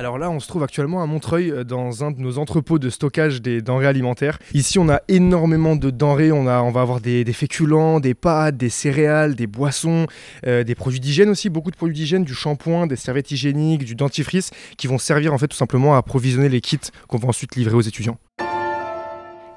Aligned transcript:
Alors 0.00 0.16
là, 0.16 0.30
on 0.30 0.40
se 0.40 0.48
trouve 0.48 0.62
actuellement 0.62 1.02
à 1.02 1.06
Montreuil 1.06 1.50
euh, 1.50 1.62
dans 1.62 2.04
un 2.04 2.10
de 2.10 2.20
nos 2.22 2.38
entrepôts 2.38 2.78
de 2.78 2.88
stockage 2.88 3.42
des 3.42 3.60
denrées 3.60 3.86
alimentaires. 3.86 4.38
Ici, 4.54 4.78
on 4.78 4.88
a 4.88 5.02
énormément 5.08 5.76
de 5.76 5.90
denrées. 5.90 6.32
On, 6.32 6.46
a, 6.46 6.62
on 6.62 6.70
va 6.70 6.80
avoir 6.80 7.02
des, 7.02 7.22
féculents, 7.34 8.00
des 8.00 8.14
pâtes, 8.14 8.56
des 8.56 8.70
céréales, 8.70 9.34
des 9.34 9.46
boissons, 9.46 10.06
euh, 10.46 10.64
des 10.64 10.74
produits 10.74 11.00
d'hygiène 11.00 11.28
aussi, 11.28 11.50
beaucoup 11.50 11.70
de 11.70 11.76
produits 11.76 11.96
d'hygiène, 11.96 12.24
du 12.24 12.32
shampoing, 12.32 12.86
des 12.86 12.96
serviettes 12.96 13.30
hygiéniques, 13.30 13.84
du 13.84 13.94
dentifrice, 13.94 14.52
qui 14.78 14.86
vont 14.86 14.96
servir 14.96 15.34
en 15.34 15.38
fait 15.38 15.48
tout 15.48 15.56
simplement 15.58 15.94
à 15.94 15.98
approvisionner 15.98 16.48
les 16.48 16.62
kits 16.62 16.78
qu'on 17.06 17.18
va 17.18 17.28
ensuite 17.28 17.54
livrer 17.54 17.74
aux 17.74 17.82
étudiants. 17.82 18.16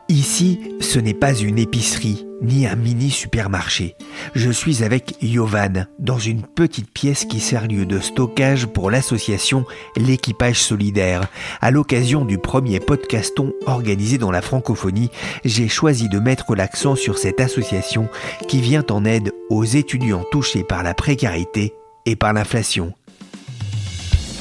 Ici, 0.10 0.60
ce 0.82 1.00
n'est 1.00 1.14
pas 1.14 1.34
une 1.34 1.58
épicerie 1.58 2.26
ni 2.42 2.68
un 2.68 2.76
mini 2.76 3.10
supermarché. 3.10 3.96
Je 4.36 4.52
suis 4.52 4.84
avec 4.84 5.16
Yovan 5.22 5.88
dans 5.98 6.20
une 6.20 6.42
petite 6.42 6.92
pièce 6.92 7.24
qui 7.24 7.40
sert 7.40 7.68
lieu 7.68 7.86
de 7.86 8.00
stockage 8.00 8.66
pour 8.66 8.92
l'association 8.92 9.66
L'équipage 9.96 10.62
solidaire. 10.62 11.22
À 11.62 11.72
l'occasion 11.72 12.26
du 12.26 12.38
premier 12.38 12.82
podcaston 12.82 13.54
organisé 13.66 14.18
dans 14.18 14.32
la 14.32 14.42
francophonie, 14.42 15.10
j'ai 15.46 15.70
choisi 15.70 16.10
de 16.10 16.20
mettre 16.20 16.54
l'accent 16.54 16.96
sur 16.96 17.18
cette 17.18 17.40
association 17.40 18.10
qui 18.50 18.60
vient 18.60 18.86
en 18.90 19.06
aide 19.06 19.32
aux 19.50 19.64
étudiants 19.64 20.26
touchés 20.32 20.64
par 20.64 20.84
la 20.84 20.94
précarité 20.94 21.74
et 22.06 22.18
par 22.18 22.34
l'inflation. 22.34 22.94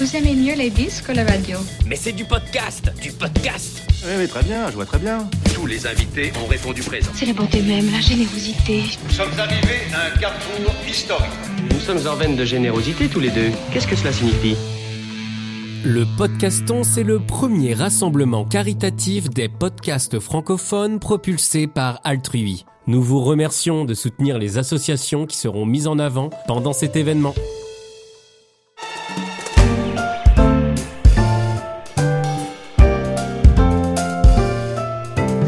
Vous 0.01 0.17
aimez 0.17 0.35
mieux 0.35 0.57
les 0.57 0.71
disques 0.71 1.09
ou 1.09 1.13
la 1.13 1.25
radio? 1.25 1.59
Mais 1.87 1.95
c'est 1.95 2.13
du 2.13 2.25
podcast, 2.25 2.93
du 3.01 3.13
podcast. 3.13 3.83
Oui, 4.05 4.15
oui, 4.19 4.27
très 4.27 4.43
bien, 4.43 4.69
je 4.69 4.75
vois 4.75 4.87
très 4.87 4.99
bien. 4.99 5.29
Tous 5.63 5.69
les 5.69 5.87
invités 5.87 6.33
ont 6.43 6.49
répondu 6.49 6.83
présent. 6.83 7.13
C'est 7.15 7.27
la 7.27 7.35
bonté 7.35 7.63
même, 7.63 7.89
la 7.93 8.01
générosité. 8.01 8.83
Nous 9.05 9.11
sommes 9.13 9.39
arrivés 9.39 9.83
à 9.95 10.07
un 10.07 10.19
carrefour 10.19 10.75
historique. 10.91 11.31
Nous 11.71 11.79
sommes 11.79 12.05
en 12.05 12.17
veine 12.17 12.35
de 12.35 12.45
générosité 12.45 13.07
tous 13.07 13.21
les 13.21 13.31
deux. 13.31 13.53
Qu'est-ce 13.73 13.87
que 13.87 13.95
cela 13.95 14.13
signifie? 14.13 14.57
Le 15.85 16.05
podcaston, 16.19 16.83
c'est 16.83 17.05
le 17.05 17.21
premier 17.21 17.75
rassemblement 17.75 18.45
caritatif 18.45 19.31
des 19.31 19.49
podcasts 19.49 20.19
francophones 20.19 20.99
propulsés 20.99 21.69
par 21.69 22.01
Altrui. 22.03 22.65
Nous 22.89 23.01
vous 23.01 23.23
remercions 23.23 23.85
de 23.85 23.95
soutenir 23.95 24.39
les 24.39 24.59
associations 24.59 25.27
qui 25.27 25.37
seront 25.37 25.65
mises 25.65 25.87
en 25.87 26.01
avant 26.01 26.31
pendant 26.49 26.73
cet 26.73 26.97
événement. 26.97 27.35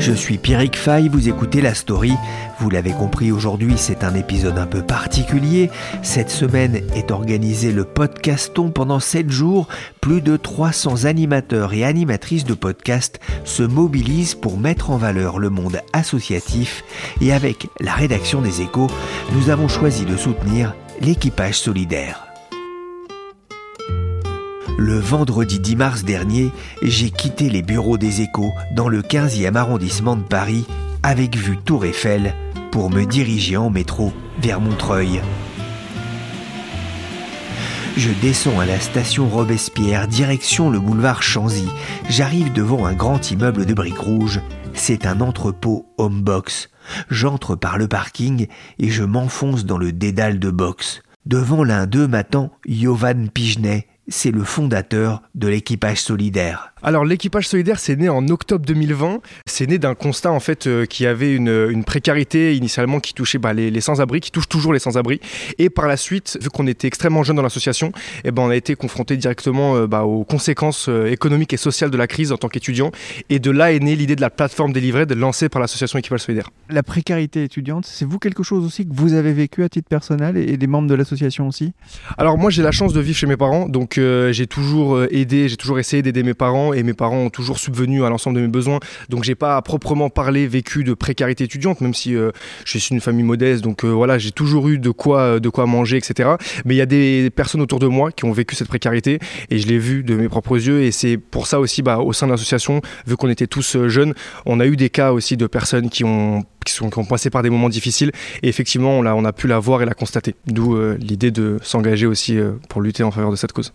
Je 0.05 0.13
suis 0.13 0.37
Pierrick 0.37 0.77
Fay, 0.77 1.09
vous 1.09 1.31
écoutez 1.31 1.63
la 1.63 1.73
story. 1.73 2.13
Vous 2.59 2.69
l'avez 2.69 2.91
compris, 2.91 3.33
aujourd'hui 3.33 3.79
c'est 3.79 4.05
un 4.05 4.15
épisode 4.15 4.59
un 4.59 4.67
peu 4.67 4.83
particulier. 4.83 5.71
Cette 6.03 6.29
semaine 6.29 6.83
est 6.95 7.11
organisé 7.11 7.73
le 7.73 7.85
podcaston 7.85 8.71
pendant 8.71 9.01
7 9.01 9.31
jours. 9.31 9.67
Plus 10.03 10.21
de 10.21 10.37
300 10.37 11.07
animateurs 11.07 11.73
et 11.73 11.87
animatrices 11.87 12.45
de 12.45 12.53
podcast 12.53 13.19
se 13.45 13.63
mobilisent 13.63 14.35
pour 14.35 14.59
mettre 14.59 14.91
en 14.91 14.99
valeur 14.99 15.39
le 15.39 15.49
monde 15.49 15.81
associatif. 15.95 16.85
Et 17.23 17.33
avec 17.33 17.69
la 17.81 17.95
rédaction 17.95 18.43
des 18.43 18.61
échos, 18.61 18.89
nous 19.33 19.49
avons 19.49 19.69
choisi 19.69 20.05
de 20.05 20.19
soutenir 20.19 20.75
l'équipage 21.01 21.59
solidaire. 21.59 22.24
Le 24.77 24.99
vendredi 24.99 25.61
10 25.61 25.77
mars 25.77 26.05
dernier, 26.05 26.51
j'ai 26.83 27.11
quitté 27.11 27.49
les 27.49 27.63
bureaux 27.63 27.97
des 27.97 28.23
échos 28.23 28.53
dans 28.73 28.89
le 28.89 29.03
15e 29.03 29.55
arrondissement 29.55 30.17
de 30.17 30.23
Paris 30.23 30.67
avec 31.05 31.37
vue 31.37 31.59
Tour 31.59 31.85
Eiffel 31.85 32.35
pour 32.73 32.91
me 32.91 33.05
diriger 33.05 33.57
en 33.57 33.71
métro 33.71 34.13
vers 34.41 34.61
Montreuil. 34.61 35.21
Je 37.97 38.11
descends 38.21 38.59
à 38.59 38.67
la 38.67 38.81
station 38.81 39.29
Robespierre, 39.29 40.09
direction 40.09 40.71
le 40.71 40.81
boulevard 40.81 41.23
Chanzy. 41.23 41.69
J'arrive 42.09 42.53
devant 42.53 42.85
un 42.85 42.95
grand 42.95 43.31
immeuble 43.31 43.67
de 43.67 43.75
briques 43.75 43.97
rouges. 43.97 44.41
C'est 44.73 45.07
un 45.07 45.21
entrepôt 45.21 45.87
Homebox. 45.99 46.69
J'entre 47.11 47.55
par 47.55 47.79
le 47.79 47.87
parking 47.87 48.49
et 48.81 48.91
je 48.91 49.05
m'enfonce 49.05 49.67
dans 49.67 49.79
le 49.79 49.93
dédale 49.93 50.41
de 50.41 50.51
box. 50.51 51.03
Devant 51.27 51.63
l'un 51.63 51.87
d'eux 51.87 52.09
m'attend 52.09 52.51
Yovan 52.67 53.29
Pigenet, 53.31 53.87
c'est 54.09 54.31
le 54.31 54.45
fondateur 54.45 55.23
de 55.35 55.49
l'équipage 55.49 56.03
solidaire. 56.03 56.74
Alors 56.87 57.07
l'équipage 57.07 57.49
solidaire, 57.49 57.81
c'est 57.81 57.97
né 57.97 58.11
en 58.11 58.29
octobre 58.29 58.67
2020. 58.67 59.21
C'est 59.47 59.67
né 59.67 59.79
d'un 59.79 59.95
constat 59.95 60.31
en 60.31 60.39
fait 60.39 60.67
euh, 60.67 60.85
qui 60.85 61.07
avait 61.07 61.35
une, 61.35 61.49
une, 61.71 61.83
précarité 61.83 62.55
initialement 62.55 63.01
qui 63.01 63.15
touchait 63.15 63.39
bah, 63.39 63.55
les, 63.55 63.71
les 63.71 63.81
sans-abri, 63.81 64.21
qui 64.21 64.31
touche 64.31 64.51
toujours 64.51 64.75
les 64.75 64.79
sans-abri. 64.79 65.19
Et 65.57 65.71
par 65.71 65.89
la 65.89 65.97
suite, 65.97 66.39
vu 66.43 66.51
qu'on 66.51 66.67
était 66.67 66.87
extrêmement 66.87 67.23
jeune 67.23 67.37
dans 67.37 67.43
l'association, 67.43 67.91
eh 68.25 68.33
ben, 68.33 68.43
on 68.43 68.51
a 68.51 68.57
été 68.57 68.75
confronté 68.75 69.17
directement 69.17 69.77
euh, 69.77 69.87
bah, 69.87 70.05
aux 70.05 70.25
conséquences 70.25 70.91
euh, 70.91 71.07
économiques 71.07 71.55
et 71.55 71.57
sociales 71.57 71.91
de 71.91 71.97
la 71.97 72.07
crise 72.07 72.33
en 72.33 72.37
tant 72.37 72.49
qu'étudiant. 72.49 72.91
Et 73.31 73.39
de 73.39 73.51
là 73.51 73.73
est 73.73 73.81
née 73.81 73.97
l'idée 73.97 74.15
de 74.15 74.21
la 74.21 74.29
plateforme 74.29 74.75
délivrée 74.75 75.07
lancée 75.07 75.49
par 75.49 75.63
l'association 75.63 75.99
Équipage 75.99 76.21
solidaire. 76.21 76.51
La 76.69 76.83
précarité 76.83 77.45
étudiante, 77.45 77.87
c'est 77.87 78.05
vous 78.05 78.19
quelque 78.19 78.43
chose 78.43 78.63
aussi 78.63 78.87
que 78.87 78.93
vous 78.93 79.15
avez 79.15 79.33
vécu 79.33 79.63
à 79.63 79.71
titre 79.71 79.89
personnel 79.89 80.37
et 80.37 80.59
des 80.59 80.67
membres 80.67 80.89
de 80.89 80.95
l'association 80.95 81.49
aussi? 81.49 81.73
Alors 82.19 82.37
moi 82.37 82.51
j'ai 82.51 82.63
la 82.63 82.73
chance 82.73 82.93
de 82.93 83.01
vivre 83.01 83.17
chez 83.17 83.27
mes 83.27 83.39
parents, 83.39 83.71
donc 83.71 83.97
euh, 83.97 84.33
j'ai 84.33 84.47
toujours 84.47 85.03
aidé, 85.11 85.49
j'ai 85.49 85.57
toujours 85.57 85.79
essayé 85.79 86.03
d'aider 86.03 86.23
mes 86.23 86.35
parents 86.35 86.74
et 86.75 86.83
mes 86.83 86.95
parents 86.95 87.19
ont 87.19 87.31
toujours 87.31 87.59
subvenu 87.59 88.05
à 88.05 88.11
l'ensemble 88.11 88.37
de 88.37 88.43
mes 88.43 88.49
besoins. 88.49 88.81
Donc 89.09 89.25
j'ai 89.25 89.35
pas 89.35 89.57
à 89.57 89.63
proprement 89.63 90.11
parler 90.11 90.47
vécu 90.47 90.85
de 90.85 90.95
précarité 90.95 91.45
étudiante, 91.45 91.81
même 91.81 91.95
si 91.95 92.15
euh, 92.15 92.31
je 92.65 92.79
suis 92.79 92.95
une 92.95 93.01
famille 93.01 93.25
modeste. 93.25 93.63
Donc 93.63 93.85
euh, 93.85 93.89
voilà, 93.89 94.19
j'ai 94.19 94.31
toujours 94.31 94.69
eu 94.69 94.79
de 94.79 94.91
quoi, 94.91 95.41
de 95.41 95.49
quoi 95.49 95.67
manger, 95.67 95.97
etc. 95.97 96.31
Mais 96.65 96.75
il 96.75 96.79
y 96.79 96.83
a 96.83 96.87
des 96.87 97.31
personnes 97.35 97.61
autour 97.61 97.79
de 97.79 97.87
moi 97.87 98.13
qui 98.13 98.25
ont 98.25 98.33
vécu 98.33 98.55
cette 98.55 98.69
précarité 98.69 99.19
et 99.51 99.59
je 99.59 99.67
l'ai 99.67 99.79
vu 99.79 100.03
de 100.03 100.15
mes 100.15 100.29
propres 100.29 100.57
yeux. 100.57 100.83
Et 100.83 100.91
c'est 100.91 101.17
pour 101.17 101.47
ça 101.47 101.61
aussi, 101.61 101.83
bah, 101.83 101.99
au 101.99 102.13
sein 102.13 102.27
de 102.27 102.33
l'association, 102.33 102.81
vu 103.07 103.17
qu'on 103.17 103.29
était 103.29 103.47
tous 103.47 103.77
euh, 103.77 103.89
jeunes, 103.89 104.15
on 104.47 104.61
a 104.61 104.67
eu 104.67 104.77
des 104.77 104.91
cas 104.91 105.13
aussi 105.13 105.37
de 105.37 105.47
personnes 105.47 105.91
qui 105.91 106.05
ont 106.05 106.45
qui, 106.65 106.73
sont, 106.73 106.91
ont 106.99 107.05
passé 107.05 107.29
par 107.29 107.43
des 107.43 107.51
moments 107.51 107.69
difficiles 107.69 108.11
et 108.43 108.49
effectivement 108.49 108.93
on 108.99 109.05
a, 109.05 109.13
on 109.15 109.25
a 109.27 109.33
pu 109.33 109.47
la 109.47 109.59
voir 109.59 109.83
et 109.83 109.85
la 109.85 109.95
constater. 109.95 110.35
D'où 110.47 110.77
euh, 110.77 110.97
l'idée 110.99 111.31
de 111.31 111.59
s'engager 111.63 112.07
aussi 112.07 112.39
euh, 112.39 112.53
pour 112.69 112.81
lutter 112.81 113.03
en 113.03 113.11
faveur 113.11 113.31
de 113.31 113.37
cette 113.37 113.53
cause. 113.53 113.73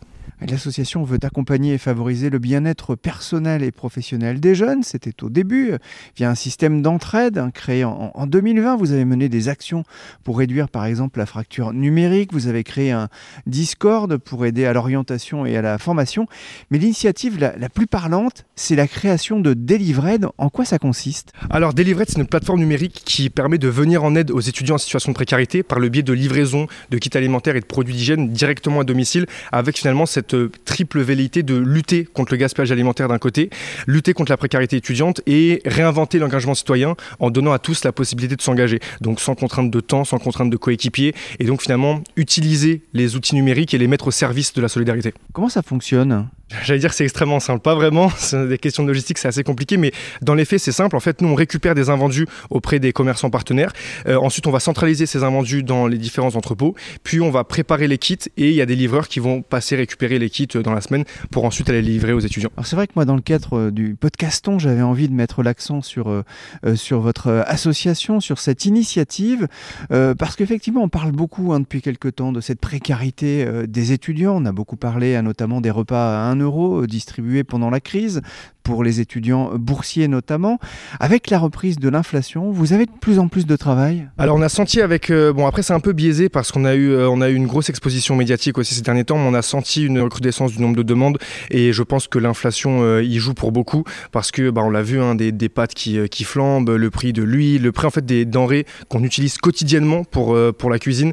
L'association 0.48 1.04
veut 1.04 1.20
accompagner 1.22 1.74
et 1.74 1.78
favoriser 1.78 2.30
le 2.30 2.40
bien-être 2.40 2.96
personnel 2.96 3.64
et 3.64 3.72
professionnel 3.72 4.40
des 4.40 4.56
jeunes. 4.56 4.84
C'était 4.84 5.24
au 5.24 5.30
début, 5.30 5.74
via 6.16 6.30
un 6.30 6.36
système 6.36 6.82
d'entraide 6.82 7.38
hein, 7.38 7.52
créé 7.52 7.84
en, 7.84 8.12
en, 8.14 8.28
2020. 8.28 8.78
Vous 8.78 8.92
avez 8.92 9.06
mené 9.06 9.28
des 9.28 9.50
actions 9.50 9.84
pour 10.24 10.38
réduire 10.38 10.70
par 10.70 10.86
exemple 10.86 11.20
la 11.20 11.26
fracture 11.26 11.74
numérique. 11.74 12.32
Vous 12.32 12.48
avez 12.48 12.64
créé 12.64 12.92
un 12.92 13.10
Discord 13.48 14.18
pour 14.18 14.46
aider 14.46 14.66
à 14.66 14.74
l'orientation 14.74 15.46
et 15.46 15.58
à 15.58 15.62
la 15.62 15.78
formation. 15.78 16.28
Mais 16.72 16.78
l'initiative 16.78 17.40
la, 17.40 17.70
plus 17.70 17.88
parlante, 17.88 18.46
c'est 18.56 18.76
la 18.76 18.88
création 18.88 19.40
de 19.40 19.54
Delivred. 19.54 20.28
En 20.38 20.50
quoi 20.50 20.66
ça 20.66 20.80
consiste? 20.80 21.34
Alors 21.50 21.74
Delivred, 21.74 22.10
c'est 22.10 22.20
une 22.20 22.28
plateforme 22.28 22.60
numérique 22.60 23.02
qui 23.06 23.30
permet 23.30 23.58
de 23.58 23.68
venir 23.68 24.04
en 24.04 24.16
aide 24.16 24.32
aux 24.32 24.40
étudiants 24.40 24.76
en 24.76 24.80
situation 24.80 25.12
de 25.12 25.16
précarité 25.16 25.64
par 25.64 25.80
le 25.80 25.90
biais 25.90 26.04
de 26.04 26.14
livraison 26.14 26.68
de 26.90 26.98
kits 26.98 27.16
alimentaires 27.18 27.56
et 27.56 27.62
de 27.62 27.66
produits 27.66 27.94
d'hygiène 27.94 28.30
directement 28.30 28.82
à 28.82 28.84
domicile 28.84 29.26
avec 29.52 29.78
finalement 29.78 30.06
cette 30.06 30.29
triple 30.66 31.02
velléité 31.02 31.44
de 31.44 31.56
lutter 31.56 32.06
contre 32.06 32.34
le 32.34 32.38
gaspillage 32.38 32.72
alimentaire 32.72 33.08
d'un 33.08 33.18
côté, 33.18 33.50
lutter 33.88 34.14
contre 34.14 34.32
la 34.32 34.38
précarité 34.38 34.78
étudiante 34.78 35.22
et 35.26 35.62
réinventer 35.66 36.20
l'engagement 36.20 36.56
citoyen 36.56 36.96
en 37.20 37.32
donnant 37.32 37.52
à 37.52 37.60
tous 37.60 37.84
la 37.84 37.92
possibilité 37.92 38.36
de 38.36 38.42
s'engager. 38.42 38.80
Donc 39.02 39.20
sans 39.20 39.36
contrainte 39.36 39.72
de 39.72 39.80
temps, 39.80 40.06
sans 40.06 40.20
contrainte 40.20 40.50
de 40.50 40.58
coéquipier 40.58 41.14
et 41.40 41.46
donc 41.46 41.62
finalement 41.62 42.04
utiliser 42.16 42.82
les 42.94 43.16
outils 43.16 43.36
numériques 43.36 43.74
et 43.74 43.78
les 43.78 43.88
mettre 43.88 44.08
au 44.08 44.12
service 44.12 44.54
de 44.54 44.62
la 44.62 44.70
solidarité. 44.70 45.14
Comment 45.34 45.50
ça 45.50 45.62
fonctionne? 45.62 46.30
J'allais 46.64 46.80
dire 46.80 46.94
c'est 46.94 47.04
extrêmement 47.04 47.40
simple, 47.40 47.62
pas 47.62 47.76
vraiment, 47.76 48.12
des 48.34 48.58
questions 48.58 48.84
de 48.84 48.88
logistique, 48.88 49.18
c'est 49.18 49.28
assez 49.28 49.44
compliqué, 49.44 49.78
mais 49.78 49.92
dans 50.22 50.34
les 50.34 50.46
faits 50.46 50.60
c'est 50.60 50.72
simple. 50.72 50.96
En 50.96 51.00
fait, 51.00 51.22
nous 51.22 51.30
on 51.30 51.36
récupère 51.36 51.76
des 51.76 51.90
invendus 51.90 52.26
auprès 52.50 52.80
des 52.80 52.92
commerçants 52.92 53.30
partenaires. 53.30 53.72
Euh, 54.08 54.18
ensuite, 54.18 54.48
on 54.48 54.52
va 54.52 54.60
centraliser 54.60 55.06
ces 55.06 55.24
invendus 55.24 55.64
dans 55.64 55.88
les 55.88 55.98
différents 55.98 56.36
entrepôts, 56.36 56.76
puis 57.04 57.22
on 57.22 57.30
va 57.30 57.44
préparer 57.44 57.88
les 57.88 57.98
kits 57.98 58.18
et 58.38 58.50
il 58.50 58.56
y 58.56 58.62
a 58.62 58.66
des 58.66 58.76
livreurs 58.76 59.08
qui 59.08 59.20
vont 59.20 59.42
passer 59.42 59.76
récupérer 59.76 60.20
les 60.20 60.30
kits 60.30 60.48
dans 60.48 60.74
la 60.74 60.82
semaine 60.82 61.06
pour 61.32 61.46
ensuite 61.46 61.70
aller 61.70 61.82
les 61.82 61.92
livrer 61.92 62.14
aux 62.14 62.20
étudiants. 62.20 62.50
Alors 62.58 62.66
c'est 62.66 62.76
vrai 62.76 62.88
que 62.88 62.94
moi 62.96 63.06
dans 63.06 63.16
le 63.16 63.22
cadre 63.22 63.58
euh, 63.58 63.72
du 63.72 63.96
podcaston, 63.96 64.60
j'avais 64.60 64.82
envie 64.82 65.08
de 65.08 65.14
mettre 65.14 65.44
l'accent 65.44 65.82
sur, 65.82 66.10
euh, 66.10 66.24
euh, 66.66 66.76
sur 66.76 67.00
votre 67.00 67.44
association, 67.48 68.20
sur 68.20 68.40
cette 68.40 68.66
initiative, 68.66 69.48
euh, 69.92 70.16
parce 70.16 70.36
qu'effectivement 70.36 70.82
on 70.82 70.90
parle 70.90 71.12
beaucoup 71.12 71.54
hein, 71.54 71.60
depuis 71.60 71.82
quelques 71.82 72.16
temps 72.16 72.32
de 72.32 72.42
cette 72.42 72.60
précarité 72.60 73.46
euh, 73.46 73.68
des 73.68 73.92
étudiants. 73.92 74.36
On 74.38 74.46
a 74.46 74.52
beaucoup 74.52 74.78
parlé 74.78 75.16
hein, 75.16 75.22
notamment 75.22 75.62
des 75.62 75.72
repas 75.72 76.26
à 76.26 76.32
1 76.32 76.39
euh, 76.48 76.88
distribués 76.88 77.44
pendant 77.44 77.70
la 77.70 77.80
crise 77.80 78.22
pour 78.70 78.84
les 78.84 79.00
étudiants 79.00 79.50
boursiers 79.56 80.08
notamment. 80.08 80.60
Avec 81.00 81.32
la 81.32 81.40
reprise 81.40 81.80
de 81.80 81.90
l'inflation, 81.90 82.52
vous 82.52 82.72
avez 82.72 82.86
de 82.86 82.92
plus 82.92 83.18
en 83.18 83.28
plus 83.28 83.48
de 83.48 83.56
travail? 83.56 84.08
Alors 84.20 84.38
on 84.38 84.44
a 84.44 84.50
senti 84.50 84.80
avec 84.80 85.10
euh, 85.10 85.34
bon 85.34 85.48
après 85.48 85.64
c'est 85.64 85.74
un 85.74 85.80
peu 85.80 85.92
biaisé 85.92 86.30
parce 86.30 86.52
qu'on 86.52 86.66
a 86.66 86.76
eu 86.76 86.92
euh, 86.92 87.10
a 87.20 87.30
eu 87.30 87.34
une 87.34 87.48
grosse 87.48 87.70
exposition 87.70 88.16
médiatique 88.16 88.60
aussi 88.60 88.76
ces 88.76 88.84
derniers 88.84 89.06
temps, 89.06 89.18
mais 89.18 89.28
on 89.28 89.34
a 89.34 89.42
senti 89.42 89.84
une 89.84 90.00
recrudescence 90.00 90.52
du 90.52 90.62
nombre 90.62 90.76
de 90.76 90.84
demandes 90.84 91.18
et 91.50 91.74
je 91.74 91.82
pense 91.82 92.08
que 92.08 92.20
l'inflation 92.20 92.84
euh, 92.84 93.04
y 93.04 93.18
joue 93.18 93.34
pour 93.34 93.52
beaucoup 93.52 93.86
parce 94.12 94.30
que 94.30 94.52
bah, 94.52 94.62
on 94.64 94.70
l'a 94.70 94.84
vu 94.84 95.02
hein, 95.02 95.16
des, 95.16 95.32
des 95.32 95.50
pâtes 95.50 95.74
qui, 95.74 95.98
qui 96.10 96.24
flambent, 96.24 96.70
le 96.70 96.90
prix 96.92 97.12
de 97.12 97.24
l'huile, 97.24 97.64
le 97.64 97.72
prix 97.72 97.88
en 97.88 97.92
fait 97.92 98.06
des 98.06 98.26
denrées 98.26 98.68
qu'on 98.88 99.04
utilise 99.04 99.40
quotidiennement 99.40 100.04
pour 100.04 100.38
pour 100.60 100.70
la 100.70 100.78
cuisine 100.78 101.12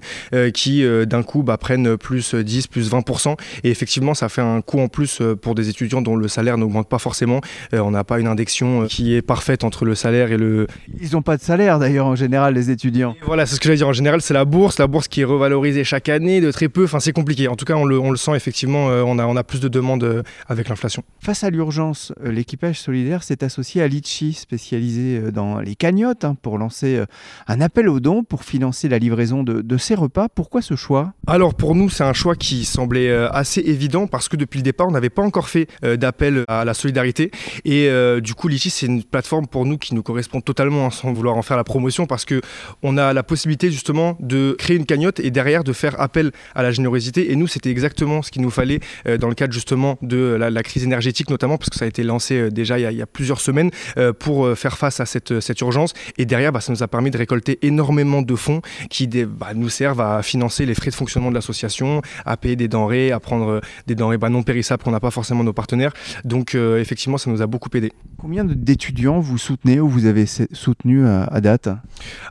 qui 0.52 0.84
d'un 1.06 1.22
coup 1.22 1.42
bah, 1.42 1.56
prennent 1.56 1.96
plus 1.96 2.34
10 2.34 2.66
plus 2.66 2.90
20% 2.92 3.34
et 3.64 3.70
effectivement 3.70 4.12
ça 4.12 4.28
fait 4.28 4.42
un 4.42 4.60
coût 4.60 4.80
en 4.80 4.88
plus 4.88 5.22
pour 5.40 5.54
des 5.54 5.70
étudiants 5.70 6.02
dont 6.02 6.16
le 6.16 6.28
salaire 6.28 6.58
n'augmente 6.58 6.88
pas 6.88 6.98
forcément. 6.98 7.40
Euh, 7.74 7.80
on 7.80 7.90
n'a 7.90 8.04
pas 8.04 8.18
une 8.20 8.26
indexion 8.26 8.82
euh, 8.82 8.86
qui 8.86 9.14
est 9.14 9.22
parfaite 9.22 9.64
entre 9.64 9.84
le 9.84 9.94
salaire 9.94 10.32
et 10.32 10.36
le 10.36 10.66
Ils 11.00 11.12
n'ont 11.12 11.22
pas 11.22 11.36
de 11.36 11.42
salaire 11.42 11.78
d'ailleurs 11.78 12.06
en 12.06 12.16
général 12.16 12.54
les 12.54 12.70
étudiants. 12.70 13.14
et 13.20 13.24
voilà, 13.24 13.46
c'est 13.46 13.54
ce 13.56 13.60
que 13.60 13.64
j'allais 13.66 13.76
dire. 13.78 13.88
En 13.88 13.92
général, 13.92 14.20
c'est 14.22 14.34
la 14.34 14.44
bourse, 14.44 14.78
la 14.78 14.86
bourse 14.86 15.08
qui 15.08 15.20
est 15.20 15.24
revalorisée 15.24 15.84
chaque 15.84 16.08
année 16.08 16.40
de 16.40 16.50
très 16.50 16.68
peu. 16.68 16.84
Enfin, 16.84 17.00
c'est 17.00 17.12
compliqué. 17.12 17.48
En 17.48 17.56
tout 17.56 17.64
cas, 17.64 17.74
on 17.74 17.84
le, 17.84 17.98
on 17.98 18.10
le 18.10 18.16
sent 18.16 18.34
effectivement. 18.34 18.90
euh, 18.90 19.02
on, 19.06 19.18
a, 19.18 19.26
on 19.26 19.36
a 19.36 19.44
plus 19.44 19.60
de 19.60 19.68
demandes 19.68 20.24
avec 20.48 20.68
l'inflation. 20.68 21.02
Face 21.20 21.44
à 21.44 21.50
l'urgence, 21.50 22.12
l'équipage 22.22 22.80
solidaire 22.80 23.22
s'est 23.22 23.42
associé 23.44 23.82
à 23.82 23.88
Litchi, 23.88 24.32
spécialisé 24.32 25.30
dans 25.32 25.60
les 25.60 25.74
cagnottes, 25.74 26.24
hein, 26.24 26.36
pour 26.40 26.58
lancer 26.58 27.00
un 27.46 27.60
appel 27.60 27.88
aux 27.88 28.00
dons 28.00 28.22
pour 28.24 28.44
financer 28.44 28.88
la 28.88 28.98
livraison 28.98 29.42
de, 29.42 29.60
de 29.62 29.76
ces 29.76 29.94
repas. 29.94 30.28
Pourquoi 30.28 30.62
ce 30.62 30.76
choix? 30.76 31.12
Alors 31.26 31.54
pour 31.54 31.74
nous, 31.74 31.88
c'est 31.90 32.04
un 32.04 32.12
choix 32.12 32.34
qui 32.36 32.64
semblait 32.64 33.10
assez 33.12 33.60
évident 33.60 34.06
parce 34.06 34.28
que 34.28 34.36
depuis 34.36 34.58
le 34.58 34.62
départ, 34.64 34.86
on 34.88 34.92
n'avait 34.92 35.10
pas 35.10 35.22
encore 35.22 35.48
fait 35.48 35.68
d'appel 35.82 36.44
à 36.48 36.64
la 36.64 36.74
solidarité. 36.74 37.30
Et 37.64 37.88
euh, 37.88 38.20
du 38.20 38.34
coup, 38.34 38.48
Litchi, 38.48 38.70
c'est 38.70 38.86
une 38.86 39.02
plateforme 39.02 39.46
pour 39.46 39.66
nous 39.66 39.78
qui 39.78 39.94
nous 39.94 40.02
correspond 40.02 40.40
totalement, 40.40 40.86
hein, 40.86 40.90
sans 40.90 41.12
vouloir 41.12 41.36
en 41.36 41.42
faire 41.42 41.56
la 41.56 41.64
promotion, 41.64 42.06
parce 42.06 42.24
que 42.24 42.40
on 42.82 42.96
a 42.96 43.12
la 43.12 43.22
possibilité 43.22 43.70
justement 43.70 44.16
de 44.20 44.56
créer 44.58 44.76
une 44.76 44.86
cagnotte 44.86 45.20
et 45.20 45.30
derrière 45.30 45.64
de 45.64 45.72
faire 45.72 46.00
appel 46.00 46.32
à 46.54 46.62
la 46.62 46.70
générosité. 46.70 47.32
Et 47.32 47.36
nous, 47.36 47.46
c'était 47.46 47.70
exactement 47.70 48.22
ce 48.22 48.30
qu'il 48.30 48.42
nous 48.42 48.50
fallait 48.50 48.80
euh, 49.06 49.18
dans 49.18 49.28
le 49.28 49.34
cadre 49.34 49.52
justement 49.52 49.98
de 50.02 50.36
la, 50.38 50.62
crise 50.62 50.84
énergétique 50.84 51.30
notamment, 51.30 51.58
parce 51.58 51.70
que 51.70 51.76
ça 51.76 51.84
a 51.84 51.88
été 51.88 52.02
lancé 52.02 52.34
euh, 52.34 52.50
déjà 52.50 52.78
il 52.78 52.96
y 52.96 53.02
a, 53.02 53.06
plusieurs 53.06 53.40
semaines 53.40 53.70
pour 54.18 54.56
faire 54.56 54.76
face 54.76 55.00
à 55.00 55.06
cette, 55.06 55.60
urgence. 55.60 55.94
Et 56.18 56.26
derrière, 56.26 56.52
bah, 56.52 56.60
ça 56.60 56.72
nous 56.72 56.82
a 56.82 56.88
permis 56.88 57.10
de 57.10 57.16
récolter 57.16 57.58
énormément 57.62 58.20
de 58.20 58.34
fonds 58.34 58.60
qui 58.90 59.06
bah, 59.06 59.54
nous 59.54 59.68
servent 59.68 60.00
à 60.00 60.22
financer 60.22 60.66
les 60.66 60.74
frais 60.74 60.90
de 60.90 60.94
fonctionnement 60.94 61.30
de 61.30 61.34
l'association, 61.34 62.02
à 62.24 62.36
payer 62.36 62.56
des 62.56 62.68
denrées, 62.68 63.12
à 63.12 63.20
prendre 63.20 63.60
des 63.86 63.94
denrées 63.94 64.18
bah, 64.18 64.28
non 64.28 64.42
périssables 64.42 64.82
qu'on 64.82 64.90
n'a 64.90 65.00
pas 65.00 65.10
forcément 65.10 65.44
nos 65.44 65.52
partenaires. 65.52 65.92
Donc 66.24 66.54
euh, 66.54 66.78
ça 67.18 67.30
nous 67.30 67.42
a 67.42 67.46
beaucoup 67.46 67.68
aidé. 67.74 67.92
Combien 68.18 68.44
d'étudiants 68.44 69.20
vous 69.20 69.38
soutenez 69.38 69.80
ou 69.80 69.88
vous 69.88 70.06
avez 70.06 70.26
soutenu 70.26 71.06
à, 71.06 71.24
à 71.24 71.40
date? 71.40 71.68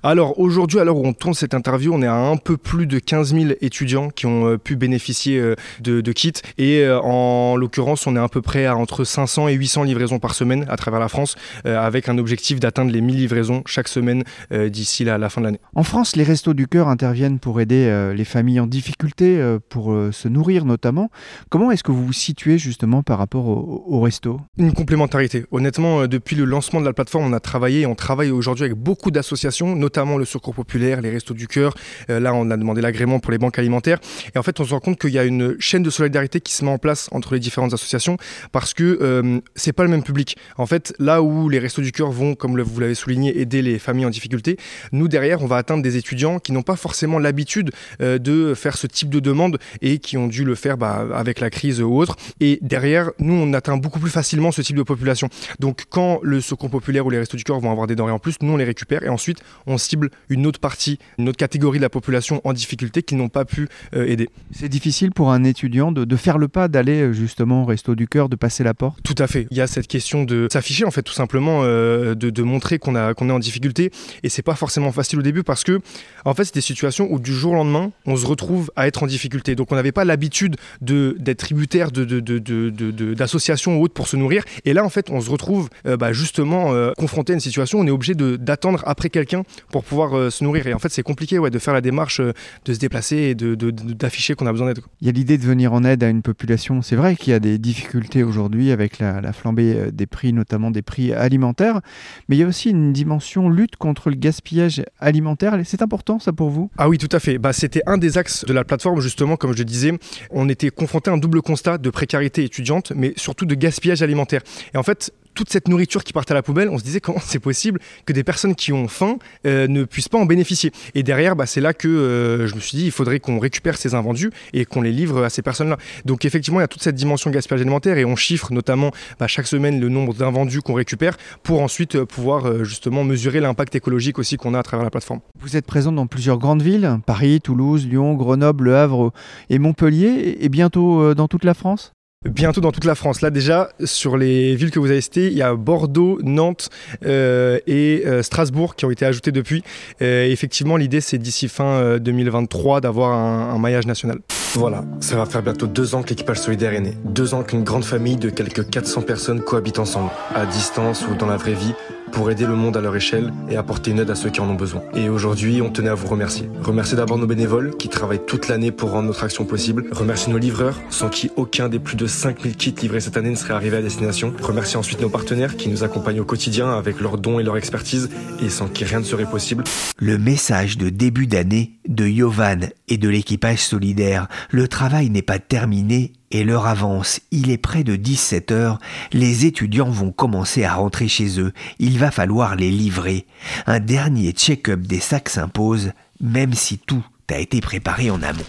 Alors 0.03 0.39
aujourd'hui, 0.39 0.79
à 0.79 0.83
l'heure 0.83 0.97
où 0.97 1.05
on 1.05 1.13
tourne 1.13 1.33
cette 1.33 1.53
interview, 1.53 1.93
on 1.93 2.01
est 2.01 2.07
à 2.07 2.15
un 2.15 2.37
peu 2.37 2.57
plus 2.57 2.87
de 2.87 2.99
15 2.99 3.33
000 3.33 3.53
étudiants 3.61 4.09
qui 4.09 4.25
ont 4.25 4.47
euh, 4.47 4.57
pu 4.57 4.75
bénéficier 4.75 5.39
euh, 5.39 5.55
de, 5.81 6.01
de 6.01 6.11
kits. 6.11 6.33
Et 6.57 6.81
euh, 6.81 6.99
en 7.01 7.55
l'occurrence, 7.55 8.07
on 8.07 8.15
est 8.15 8.19
à 8.19 8.27
peu 8.29 8.41
près 8.41 8.65
à 8.65 8.75
entre 8.75 9.03
500 9.03 9.47
et 9.47 9.53
800 9.53 9.83
livraisons 9.83 10.19
par 10.19 10.33
semaine 10.33 10.65
à 10.69 10.77
travers 10.77 10.99
la 10.99 11.07
France, 11.07 11.35
euh, 11.65 11.79
avec 11.79 12.09
un 12.09 12.17
objectif 12.17 12.59
d'atteindre 12.59 12.91
les 12.91 13.01
1000 13.01 13.15
livraisons 13.15 13.61
chaque 13.65 13.87
semaine 13.87 14.23
euh, 14.51 14.69
d'ici 14.69 15.03
la, 15.03 15.17
la 15.17 15.29
fin 15.29 15.41
de 15.41 15.45
l'année. 15.45 15.59
En 15.75 15.83
France, 15.83 16.15
les 16.15 16.23
Restos 16.23 16.53
du 16.53 16.67
Cœur 16.67 16.87
interviennent 16.87 17.39
pour 17.39 17.61
aider 17.61 17.87
euh, 17.87 18.13
les 18.13 18.25
familles 18.25 18.59
en 18.59 18.67
difficulté, 18.67 19.39
euh, 19.39 19.59
pour 19.69 19.93
euh, 19.93 20.11
se 20.11 20.27
nourrir 20.27 20.65
notamment. 20.65 21.09
Comment 21.49 21.71
est-ce 21.71 21.83
que 21.83 21.91
vous 21.91 22.05
vous 22.05 22.13
situez 22.13 22.57
justement 22.57 23.03
par 23.03 23.17
rapport 23.17 23.47
au, 23.47 23.83
au 23.87 23.99
resto? 24.01 24.39
Une 24.57 24.73
complémentarité. 24.75 25.45
Honnêtement, 25.51 26.01
euh, 26.01 26.07
depuis 26.07 26.35
le 26.35 26.45
lancement 26.45 26.79
de 26.79 26.85
la 26.85 26.93
plateforme, 26.93 27.25
on 27.25 27.33
a 27.33 27.39
travaillé 27.39 27.81
et 27.81 27.85
on 27.87 27.95
travaille 27.95 28.29
aujourd'hui 28.29 28.65
avec 28.65 28.77
beaucoup 28.77 29.09
d'associations, 29.09 29.75
notamment 29.75 30.17
le 30.17 30.25
Secours 30.25 30.53
Populaire, 30.53 31.01
les 31.01 31.09
Restos 31.09 31.33
du 31.33 31.47
Cœur. 31.47 31.73
Euh, 32.09 32.19
là, 32.19 32.33
on 32.33 32.51
a 32.51 32.57
demandé 32.57 32.81
l'agrément 32.81 33.19
pour 33.19 33.31
les 33.31 33.37
banques 33.37 33.57
alimentaires. 33.57 33.99
Et 34.35 34.37
en 34.37 34.43
fait, 34.43 34.59
on 34.59 34.65
se 34.65 34.71
rend 34.71 34.79
compte 34.79 34.99
qu'il 34.99 35.11
y 35.11 35.17
a 35.17 35.23
une 35.23 35.55
chaîne 35.59 35.81
de 35.81 35.89
solidarité 35.89 36.41
qui 36.41 36.53
se 36.53 36.63
met 36.63 36.71
en 36.71 36.77
place 36.77 37.09
entre 37.11 37.33
les 37.33 37.39
différentes 37.39 37.73
associations 37.73 38.17
parce 38.51 38.73
que 38.73 38.99
euh, 39.01 39.39
c'est 39.55 39.73
pas 39.73 39.83
le 39.83 39.89
même 39.89 40.03
public. 40.03 40.37
En 40.57 40.65
fait, 40.65 40.93
là 40.99 41.23
où 41.23 41.49
les 41.49 41.59
Restos 41.59 41.81
du 41.81 41.91
Cœur 41.91 42.11
vont, 42.11 42.35
comme 42.35 42.59
vous 42.61 42.79
l'avez 42.79 42.95
souligné, 42.95 43.39
aider 43.39 43.61
les 43.61 43.79
familles 43.79 44.05
en 44.05 44.09
difficulté, 44.09 44.57
nous 44.91 45.07
derrière, 45.07 45.41
on 45.41 45.47
va 45.47 45.57
atteindre 45.57 45.83
des 45.83 45.97
étudiants 45.97 46.39
qui 46.39 46.51
n'ont 46.51 46.63
pas 46.63 46.75
forcément 46.75 47.17
l'habitude 47.17 47.71
euh, 48.01 48.17
de 48.17 48.53
faire 48.53 48.77
ce 48.77 48.87
type 48.87 49.09
de 49.09 49.19
demande 49.19 49.57
et 49.81 49.99
qui 49.99 50.17
ont 50.17 50.27
dû 50.27 50.43
le 50.43 50.55
faire 50.55 50.77
bah, 50.77 51.05
avec 51.13 51.39
la 51.39 51.49
crise 51.49 51.81
ou 51.81 51.95
autre. 51.95 52.17
Et 52.41 52.59
derrière, 52.61 53.11
nous, 53.19 53.33
on 53.33 53.53
atteint 53.53 53.77
beaucoup 53.77 53.99
plus 53.99 54.11
facilement 54.11 54.51
ce 54.51 54.64
type 54.65 54.75
de 54.75 54.83
population. 54.83 55.29
Donc, 55.59 55.85
quand 55.89 56.19
le 56.23 56.41
Secours 56.41 56.69
Populaire 56.69 57.05
ou 57.05 57.09
les 57.09 57.19
Restos 57.19 57.37
du 57.37 57.43
Cœur 57.43 57.59
vont 57.59 57.71
avoir 57.71 57.87
des 57.87 57.95
denrées 57.95 58.11
en 58.11 58.19
plus, 58.19 58.35
nous, 58.41 58.51
on 58.53 58.57
les 58.57 58.65
récupère 58.65 59.03
et 59.03 59.09
ensuite, 59.09 59.39
on 59.67 59.77
cible 59.77 60.09
une 60.29 60.45
autre 60.45 60.59
partie, 60.59 60.99
une 61.17 61.29
autre 61.29 61.37
catégorie 61.37 61.77
de 61.79 61.83
la 61.83 61.89
population 61.89 62.41
en 62.43 62.53
difficulté 62.53 63.01
qu'ils 63.03 63.17
n'ont 63.17 63.29
pas 63.29 63.45
pu 63.45 63.67
euh, 63.95 64.05
aider. 64.05 64.29
C'est 64.51 64.69
difficile 64.69 65.11
pour 65.11 65.31
un 65.31 65.43
étudiant 65.43 65.91
de, 65.91 66.03
de 66.03 66.15
faire 66.15 66.37
le 66.37 66.47
pas, 66.47 66.67
d'aller 66.67 67.01
euh, 67.01 67.13
justement 67.13 67.63
au 67.63 67.65
Resto 67.65 67.95
du 67.95 68.07
Cœur, 68.07 68.27
de 68.29 68.35
passer 68.35 68.63
la 68.63 68.73
porte? 68.73 68.99
Tout 69.03 69.15
à 69.19 69.27
fait. 69.27 69.47
Il 69.51 69.57
y 69.57 69.61
a 69.61 69.67
cette 69.67 69.87
question 69.87 70.23
de 70.23 70.47
s'afficher, 70.51 70.85
en 70.85 70.91
fait, 70.91 71.03
tout 71.03 71.13
simplement, 71.13 71.61
euh, 71.63 72.15
de, 72.15 72.29
de 72.29 72.43
montrer 72.43 72.79
qu'on 72.79 72.95
est 72.95 73.31
en 73.31 73.39
difficulté. 73.39 73.91
Et 74.23 74.29
c'est 74.29 74.41
pas 74.41 74.55
forcément 74.55 74.91
facile 74.91 75.19
au 75.19 75.21
début 75.21 75.43
parce 75.43 75.63
que, 75.63 75.79
en 76.25 76.33
fait, 76.33 76.45
c'est 76.45 76.55
des 76.55 76.61
situations 76.61 77.07
où 77.11 77.19
du 77.19 77.33
jour 77.33 77.53
au 77.53 77.55
lendemain, 77.55 77.91
on 78.05 78.15
se 78.15 78.25
retrouve 78.25 78.71
à 78.75 78.87
être 78.87 79.03
en 79.03 79.07
difficulté. 79.07 79.55
Donc, 79.55 79.71
on 79.71 79.75
n'avait 79.75 79.91
pas 79.91 80.05
l'habitude 80.05 80.55
de- 80.81 81.15
d'être 81.19 81.39
tributaire 81.39 81.91
de, 81.91 82.05
de- 82.05 82.19
de- 82.19 82.39
de- 82.39 82.69
de- 82.69 82.91
de- 82.91 83.13
d'associations 83.13 83.77
ou 83.77 83.83
autres 83.83 83.93
pour 83.93 84.07
se 84.07 84.17
nourrir. 84.17 84.43
Et 84.63 84.73
là, 84.73 84.85
en 84.85 84.89
fait, 84.89 85.09
on 85.09 85.19
se 85.21 85.29
retrouve 85.29 85.69
euh, 85.85 85.97
bah, 85.97 86.13
justement 86.13 86.73
euh, 86.73 86.91
confronté 86.97 87.33
à 87.33 87.35
une 87.35 87.39
situation 87.39 87.79
où 87.79 87.83
on 87.83 87.87
est 87.87 87.91
obligé 87.91 88.13
d'attendre 88.15 88.81
après 88.85 89.09
quelqu'un 89.09 89.43
pour 89.71 89.83
pouvoir 89.83 90.17
euh, 90.17 90.29
se 90.29 90.43
nourrir. 90.43 90.67
Et 90.67 90.73
en 90.73 90.79
fait, 90.79 90.89
c'est 90.89 91.03
compliqué 91.03 91.39
ouais, 91.39 91.49
de 91.49 91.59
faire 91.59 91.73
la 91.73 91.81
démarche, 91.81 92.21
de 92.21 92.73
se 92.73 92.79
déplacer 92.79 93.17
et 93.17 93.35
de- 93.35 93.55
de- 93.55 93.71
de- 93.71 93.93
d'afficher 93.93 94.35
qu'on 94.35 94.45
a 94.47 94.51
besoin 94.51 94.67
d'aide. 94.67 94.83
Il 95.01 95.07
y 95.07 95.09
a 95.09 95.13
l'idée 95.13 95.37
de 95.37 95.43
venir 95.43 95.73
en 95.73 95.83
aide 95.83 96.03
à 96.03 96.09
une 96.09 96.21
population. 96.21 96.81
C'est 96.81 96.95
vrai 96.95 97.15
qu'il 97.15 97.31
y 97.31 97.35
a 97.35 97.39
des 97.39 97.57
difficultés 97.57 98.23
aujourd'hui 98.23 98.71
avec 98.71 98.99
la, 98.99 99.21
la 99.21 99.33
flambée 99.33 99.91
des 99.91 100.05
prix, 100.05 100.33
notamment 100.33 100.71
des 100.71 100.81
prix 100.81 101.13
alimentaires, 101.13 101.81
mais 102.29 102.35
il 102.35 102.39
y 102.39 102.43
a 102.43 102.47
aussi 102.47 102.69
une 102.69 102.93
dimension 102.93 103.49
lutte 103.49 103.75
contre 103.75 104.09
le 104.09 104.15
gaspillage 104.15 104.83
alimentaire. 104.99 105.57
C'est 105.63 105.81
important 105.81 106.19
ça 106.19 106.31
pour 106.33 106.49
vous? 106.49 106.69
Ah 106.77 106.89
oui, 106.89 106.97
tout 106.97 107.09
à 107.11 107.19
fait. 107.19 107.37
Bah, 107.37 107.53
c'était 107.53 107.81
un 107.87 107.97
des 107.97 108.17
axes 108.17 108.45
de 108.45 108.53
la 108.53 108.63
plateforme, 108.63 108.99
justement, 109.01 109.35
comme 109.35 109.55
je 109.55 109.63
disais. 109.63 109.91
On 110.31 110.49
était 110.49 110.69
confronté 110.69 111.09
à 111.09 111.13
un 111.13 111.17
double 111.17 111.41
constat 111.41 111.77
de 111.77 111.89
précarité 111.89 112.43
étudiante, 112.43 112.91
mais 112.95 113.13
surtout 113.15 113.45
de 113.45 113.55
gaspillage 113.55 114.01
alimentaire. 114.01 114.41
Et 114.73 114.77
en 114.77 114.83
fait, 114.83 115.11
toute 115.35 115.49
cette 115.49 115.67
nourriture 115.67 116.03
qui 116.03 116.13
partait 116.13 116.31
à 116.31 116.35
la 116.35 116.41
poubelle, 116.41 116.69
on 116.69 116.79
se 116.79 116.83
disait 116.83 117.01
comment 117.01 117.19
c'est 117.23 117.39
possible 117.39 117.79
que 118.05 118.13
des 118.13 118.23
personnes 118.23 118.55
qui 118.55 118.73
ont 118.73 118.87
faim 118.87 119.19
euh, 119.45 119.67
ne 119.67 119.83
puissent 119.83 120.09
pas 120.09 120.17
en 120.17 120.25
bénéficier. 120.25 120.71
Et 120.95 121.03
derrière, 121.03 121.35
bah, 121.35 121.45
c'est 121.45 121.61
là 121.61 121.73
que 121.73 121.87
euh, 121.87 122.47
je 122.47 122.55
me 122.55 122.59
suis 122.59 122.77
dit, 122.77 122.85
il 122.85 122.91
faudrait 122.91 123.19
qu'on 123.19 123.37
récupère 123.37 123.77
ces 123.77 123.93
invendus 123.93 124.31
et 124.53 124.65
qu'on 124.65 124.81
les 124.81 124.91
livre 124.91 125.23
à 125.23 125.29
ces 125.29 125.41
personnes-là. 125.41 125.77
Donc 126.05 126.25
effectivement, 126.25 126.59
il 126.59 126.63
y 126.63 126.65
a 126.65 126.69
toute 126.69 126.81
cette 126.81 126.95
dimension 126.95 127.29
gaspillage 127.29 127.61
alimentaire 127.61 127.97
et 127.97 128.05
on 128.05 128.15
chiffre 128.15 128.51
notamment 128.53 128.91
bah, 129.19 129.27
chaque 129.27 129.47
semaine 129.47 129.79
le 129.79 129.89
nombre 129.89 130.13
d'invendus 130.13 130.61
qu'on 130.61 130.73
récupère 130.73 131.17
pour 131.43 131.61
ensuite 131.61 131.95
euh, 131.95 132.05
pouvoir 132.05 132.63
justement 132.63 133.03
mesurer 133.03 133.41
l'impact 133.41 133.75
écologique 133.75 134.17
aussi 134.17 134.37
qu'on 134.37 134.53
a 134.53 134.59
à 134.59 134.63
travers 134.63 134.85
la 134.85 134.89
plateforme. 134.89 135.19
Vous 135.39 135.57
êtes 135.57 135.65
présent 135.65 135.91
dans 135.91 136.07
plusieurs 136.07 136.37
grandes 136.37 136.61
villes, 136.61 136.99
Paris, 137.05 137.41
Toulouse, 137.41 137.85
Lyon, 137.85 138.13
Grenoble, 138.13 138.65
Le 138.65 138.77
Havre 138.77 139.11
et 139.49 139.59
Montpellier, 139.59 140.37
et 140.39 140.49
bientôt 140.49 141.13
dans 141.13 141.27
toute 141.27 141.43
la 141.43 141.53
France? 141.53 141.91
Bientôt 142.29 142.59
dans 142.59 142.71
toute 142.71 142.85
la 142.85 142.95
France. 142.95 143.21
Là 143.21 143.29
déjà, 143.29 143.69
sur 143.83 144.17
les 144.17 144.55
villes 144.55 144.71
que 144.71 144.79
vous 144.79 144.89
avez 144.89 145.01
citées, 145.01 145.27
il 145.27 145.37
y 145.37 145.43
a 145.43 145.53
Bordeaux, 145.53 146.19
Nantes 146.23 146.69
euh, 147.05 147.59
et 147.67 148.01
euh, 148.05 148.23
Strasbourg 148.23 148.75
qui 148.75 148.85
ont 148.85 148.91
été 148.91 149.05
ajoutées 149.05 149.31
depuis. 149.31 149.63
Euh, 150.01 150.25
effectivement, 150.25 150.75
l'idée 150.75 151.01
c'est 151.01 151.19
d'ici 151.19 151.47
fin 151.47 151.65
euh, 151.65 151.99
2023 151.99 152.81
d'avoir 152.81 153.11
un, 153.13 153.53
un 153.53 153.59
maillage 153.59 153.85
national. 153.85 154.19
Voilà, 154.55 154.85
ça 155.01 155.17
va 155.17 155.25
faire 155.25 155.43
bientôt 155.43 155.67
deux 155.67 155.95
ans 155.95 156.01
que 156.01 156.09
l'équipage 156.09 156.39
solidaire 156.39 156.73
est 156.73 156.79
né. 156.79 156.93
Deux 157.03 157.33
ans 157.33 157.43
qu'une 157.43 157.63
grande 157.63 157.83
famille 157.83 158.15
de 158.15 158.29
quelques 158.29 158.69
400 158.69 159.01
personnes 159.01 159.41
cohabitent 159.41 159.79
ensemble, 159.79 160.09
à 160.33 160.45
distance 160.45 161.05
ou 161.07 161.15
dans 161.15 161.27
la 161.27 161.35
vraie 161.35 161.53
vie, 161.53 161.73
pour 162.15 162.31
aider 162.31 162.45
le 162.45 162.55
monde 162.55 162.77
à 162.77 162.81
leur 162.81 162.95
échelle 162.95 163.33
et 163.49 163.57
apporter 163.57 163.91
une 163.91 163.99
aide 163.99 164.09
à 164.09 164.15
ceux 164.15 164.29
qui 164.29 164.39
en 164.39 164.49
ont 164.49 164.55
besoin. 164.55 164.81
Et 164.95 165.09
aujourd'hui, 165.09 165.61
on 165.61 165.69
tenait 165.69 165.89
à 165.89 165.95
vous 165.95 166.07
remercier. 166.07 166.49
Remercier 166.63 166.95
d'abord 166.95 167.17
nos 167.17 167.27
bénévoles 167.27 167.75
qui 167.75 167.89
travaillent 167.89 168.25
toute 168.25 168.47
l'année 168.47 168.71
pour 168.71 168.91
rendre 168.91 169.07
notre 169.07 169.25
action 169.25 169.43
possible. 169.43 169.87
Remercier 169.91 170.31
nos 170.31 170.39
livreurs, 170.39 170.79
sans 170.89 171.09
qui 171.09 171.29
aucun 171.35 171.67
des 171.67 171.77
plus 171.77 171.97
de 171.97 172.07
5000 172.07 172.55
kits 172.55 172.73
livrés 172.81 173.01
cette 173.01 173.17
année 173.17 173.31
ne 173.31 173.35
serait 173.35 173.53
arrivé 173.53 173.75
à 173.75 173.81
destination. 173.81 174.33
Remercier 174.41 174.77
ensuite 174.77 175.01
nos 175.01 175.09
partenaires 175.09 175.57
qui 175.57 175.67
nous 175.67 175.83
accompagnent 175.83 176.21
au 176.21 176.25
quotidien 176.25 176.69
avec 176.69 177.01
leurs 177.01 177.17
dons 177.17 177.37
et 177.37 177.43
leur 177.43 177.57
expertise 177.57 178.09
et 178.41 178.49
sans 178.49 178.69
qui 178.69 178.85
rien 178.85 178.99
ne 178.99 179.05
serait 179.05 179.29
possible. 179.29 179.65
Le 179.97 180.17
message 180.17 180.77
de 180.77 180.87
début 180.87 181.27
d'année 181.27 181.73
de 181.85 182.07
Yovan 182.07 182.69
et 182.87 182.97
de 182.97 183.09
l'équipage 183.09 183.59
solidaire. 183.59 184.27
Le 184.51 184.69
travail 184.69 185.09
n'est 185.09 185.21
pas 185.21 185.39
terminé 185.39 186.13
et 186.35 186.43
l'heure 186.43 186.67
avance. 186.67 187.21
Il 187.31 187.49
est 187.49 187.57
près 187.57 187.83
de 187.83 187.95
17 187.95 188.51
heures. 188.51 188.79
Les 189.13 189.45
étudiants 189.45 189.89
vont 189.89 190.11
commencer 190.11 190.63
à 190.65 190.73
rentrer 190.73 191.07
chez 191.07 191.39
eux. 191.39 191.53
Il 191.79 191.97
va 191.97 192.11
falloir 192.11 192.55
les 192.55 192.71
livrer. 192.71 193.25
Un 193.67 193.79
dernier 193.79 194.31
check-up 194.31 194.81
des 194.81 194.99
sacs 194.99 195.29
s'impose, 195.29 195.91
même 196.19 196.53
si 196.53 196.77
tout 196.77 197.03
a 197.31 197.39
été 197.39 197.61
préparé 197.61 198.11
en 198.11 198.21
amont. 198.21 198.43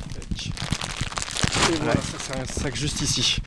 Et 1.68 1.76
voilà, 1.78 2.00
ça 2.00 2.16
c'est 2.18 2.38
un 2.38 2.44
sac 2.44 2.76
juste 2.76 3.00
ici. 3.00 3.38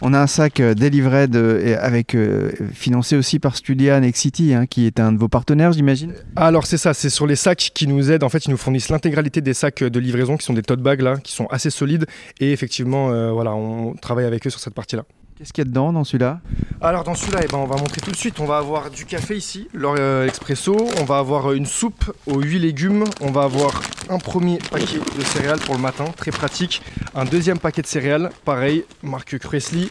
On 0.00 0.14
a 0.14 0.20
un 0.20 0.26
sac 0.26 0.58
euh, 0.58 0.74
délivré 0.74 1.28
de, 1.28 1.76
avec, 1.80 2.16
euh, 2.16 2.50
financé 2.72 3.16
aussi 3.16 3.38
par 3.38 3.56
Studia 3.56 4.00
Nexity, 4.00 4.52
hein, 4.52 4.66
qui 4.66 4.86
est 4.86 4.98
un 4.98 5.12
de 5.12 5.18
vos 5.18 5.28
partenaires, 5.28 5.72
j'imagine 5.72 6.12
Alors 6.34 6.66
c'est 6.66 6.76
ça, 6.76 6.92
c'est 6.92 7.10
sur 7.10 7.26
les 7.26 7.36
sacs 7.36 7.70
qui 7.72 7.86
nous 7.86 8.10
aident. 8.10 8.24
En 8.24 8.28
fait, 8.28 8.46
ils 8.46 8.50
nous 8.50 8.56
fournissent 8.56 8.88
l'intégralité 8.88 9.40
des 9.42 9.54
sacs 9.54 9.84
de 9.84 10.00
livraison, 10.00 10.36
qui 10.36 10.44
sont 10.44 10.54
des 10.54 10.62
tote 10.62 10.80
bags 10.80 11.02
là, 11.02 11.18
qui 11.18 11.32
sont 11.32 11.46
assez 11.46 11.70
solides. 11.70 12.06
Et 12.40 12.50
effectivement, 12.50 13.12
euh, 13.12 13.30
voilà, 13.30 13.54
on 13.54 13.94
travaille 13.94 14.24
avec 14.24 14.44
eux 14.44 14.50
sur 14.50 14.58
cette 14.60 14.74
partie-là. 14.74 15.04
Qu'est-ce 15.42 15.52
qu'il 15.52 15.64
y 15.64 15.66
a 15.66 15.70
dedans 15.70 15.92
dans 15.92 16.04
celui-là? 16.04 16.38
Alors 16.80 17.02
dans 17.02 17.16
celui-là, 17.16 17.40
eh 17.42 17.48
ben, 17.48 17.58
on 17.58 17.66
va 17.66 17.74
montrer 17.74 18.00
tout 18.00 18.12
de 18.12 18.16
suite. 18.16 18.38
On 18.38 18.44
va 18.44 18.58
avoir 18.58 18.90
du 18.90 19.04
café 19.04 19.36
ici, 19.36 19.66
l'or 19.74 19.98
expresso. 20.24 20.76
On 21.00 21.04
va 21.04 21.18
avoir 21.18 21.52
une 21.52 21.66
soupe 21.66 22.12
aux 22.26 22.40
8 22.40 22.60
légumes. 22.60 23.02
On 23.20 23.32
va 23.32 23.42
avoir 23.42 23.82
un 24.08 24.18
premier 24.18 24.58
paquet 24.70 25.00
de 25.18 25.24
céréales 25.24 25.58
pour 25.58 25.74
le 25.74 25.80
matin, 25.80 26.04
très 26.16 26.30
pratique. 26.30 26.80
Un 27.16 27.24
deuxième 27.24 27.58
paquet 27.58 27.82
de 27.82 27.88
céréales, 27.88 28.30
pareil, 28.44 28.84
marque 29.02 29.36
Cressley. 29.38 29.88